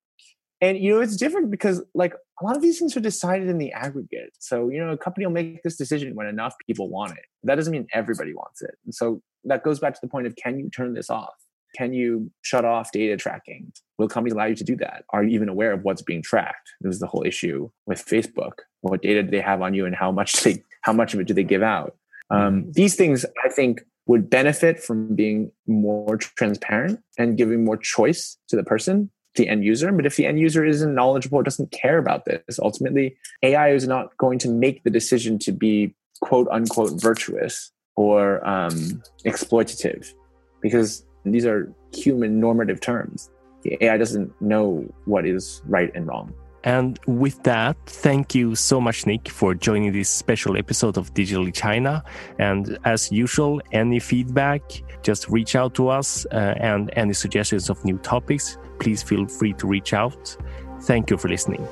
And 0.61 0.77
you 0.77 0.93
know, 0.93 1.01
it's 1.01 1.17
different 1.17 1.51
because 1.51 1.81
like 1.93 2.13
a 2.13 2.45
lot 2.45 2.55
of 2.55 2.61
these 2.61 2.79
things 2.79 2.95
are 2.95 3.01
decided 3.01 3.49
in 3.49 3.57
the 3.57 3.71
aggregate. 3.71 4.31
So, 4.39 4.69
you 4.69 4.79
know, 4.79 4.91
a 4.91 4.97
company 4.97 5.25
will 5.25 5.33
make 5.33 5.63
this 5.63 5.75
decision 5.75 6.15
when 6.15 6.27
enough 6.27 6.55
people 6.65 6.87
want 6.87 7.11
it. 7.11 7.25
That 7.43 7.55
doesn't 7.55 7.71
mean 7.71 7.87
everybody 7.93 8.33
wants 8.33 8.61
it. 8.61 8.75
And 8.85 8.93
so 8.93 9.21
that 9.45 9.63
goes 9.63 9.79
back 9.79 9.93
to 9.93 9.99
the 10.01 10.07
point 10.07 10.27
of 10.27 10.35
can 10.35 10.59
you 10.59 10.69
turn 10.69 10.93
this 10.93 11.09
off? 11.09 11.33
Can 11.75 11.93
you 11.93 12.31
shut 12.41 12.65
off 12.65 12.91
data 12.91 13.15
tracking? 13.15 13.71
Will 13.97 14.09
companies 14.09 14.33
allow 14.33 14.45
you 14.45 14.55
to 14.55 14.63
do 14.63 14.75
that? 14.77 15.05
Are 15.11 15.23
you 15.23 15.29
even 15.29 15.47
aware 15.47 15.71
of 15.71 15.83
what's 15.83 16.01
being 16.01 16.21
tracked? 16.21 16.69
This 16.81 16.95
is 16.95 16.99
the 16.99 17.07
whole 17.07 17.23
issue 17.25 17.69
with 17.85 18.05
Facebook. 18.05 18.53
What 18.81 19.01
data 19.01 19.23
do 19.23 19.31
they 19.31 19.41
have 19.41 19.61
on 19.61 19.73
you 19.73 19.85
and 19.85 19.95
how 19.95 20.11
much 20.11 20.33
they 20.43 20.63
how 20.81 20.93
much 20.93 21.13
of 21.13 21.19
it 21.19 21.27
do 21.27 21.33
they 21.33 21.43
give 21.43 21.63
out? 21.63 21.95
Um, 22.29 22.71
these 22.71 22.95
things 22.95 23.25
I 23.43 23.49
think 23.49 23.81
would 24.07 24.29
benefit 24.29 24.81
from 24.81 25.15
being 25.15 25.51
more 25.67 26.17
transparent 26.17 26.99
and 27.17 27.37
giving 27.37 27.63
more 27.63 27.77
choice 27.77 28.37
to 28.49 28.55
the 28.55 28.63
person 28.63 29.11
the 29.35 29.47
end 29.47 29.63
user. 29.63 29.91
But 29.91 30.05
if 30.05 30.15
the 30.15 30.25
end 30.25 30.39
user 30.39 30.65
isn't 30.65 30.93
knowledgeable 30.93 31.39
or 31.39 31.43
doesn't 31.43 31.71
care 31.71 31.97
about 31.97 32.25
this, 32.25 32.59
ultimately 32.59 33.15
AI 33.43 33.71
is 33.71 33.87
not 33.87 34.15
going 34.17 34.39
to 34.39 34.49
make 34.49 34.83
the 34.83 34.89
decision 34.89 35.39
to 35.39 35.51
be 35.51 35.95
quote 36.21 36.47
unquote 36.51 37.01
virtuous 37.01 37.71
or 37.95 38.45
um, 38.47 39.01
exploitative 39.25 40.13
because 40.61 41.05
these 41.25 41.45
are 41.45 41.73
human 41.93 42.39
normative 42.39 42.79
terms. 42.79 43.29
The 43.63 43.77
AI 43.81 43.97
doesn't 43.97 44.39
know 44.41 44.91
what 45.05 45.25
is 45.25 45.61
right 45.65 45.91
and 45.93 46.07
wrong. 46.07 46.33
And 46.63 46.99
with 47.07 47.41
that, 47.43 47.75
thank 47.87 48.35
you 48.35 48.55
so 48.55 48.79
much, 48.79 49.07
Nick, 49.07 49.29
for 49.29 49.55
joining 49.55 49.91
this 49.91 50.09
special 50.09 50.57
episode 50.57 50.97
of 50.97 51.13
Digitally 51.13 51.53
China. 51.53 52.03
And 52.37 52.77
as 52.85 53.11
usual, 53.11 53.61
any 53.71 53.99
feedback, 53.99 54.61
just 55.01 55.27
reach 55.29 55.55
out 55.55 55.73
to 55.75 55.87
us 55.87 56.25
uh, 56.31 56.53
and 56.57 56.91
any 56.95 57.13
suggestions 57.13 57.69
of 57.69 57.83
new 57.83 57.97
topics, 57.99 58.57
please 58.79 59.01
feel 59.01 59.27
free 59.27 59.53
to 59.53 59.67
reach 59.67 59.93
out. 59.93 60.37
Thank 60.81 61.09
you 61.09 61.17
for 61.17 61.29
listening. 61.29 61.67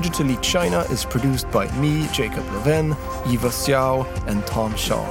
Digitally 0.00 0.40
China 0.40 0.80
is 0.90 1.04
produced 1.04 1.50
by 1.50 1.70
me, 1.78 2.08
Jacob 2.10 2.46
Levin, 2.54 2.92
Eva 3.30 3.48
Xiao, 3.48 4.06
and 4.26 4.46
Tom 4.46 4.74
Shaw, 4.74 5.04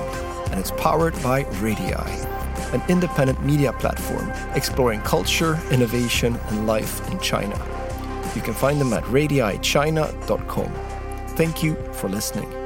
and 0.50 0.60
it's 0.60 0.72
powered 0.72 1.14
by 1.22 1.44
Radii, 1.62 1.94
an 2.74 2.82
independent 2.90 3.46
media 3.46 3.72
platform 3.72 4.32
exploring 4.56 5.02
culture, 5.02 5.60
innovation, 5.70 6.40
and 6.48 6.66
life 6.66 7.08
in 7.12 7.20
China. 7.20 7.56
You 8.36 8.42
can 8.42 8.56
find 8.56 8.82
them 8.82 8.92
at 8.94 9.04
radiichina.com. 9.04 10.74
Thank 11.36 11.62
you 11.62 11.76
for 11.94 12.10
listening. 12.10 12.59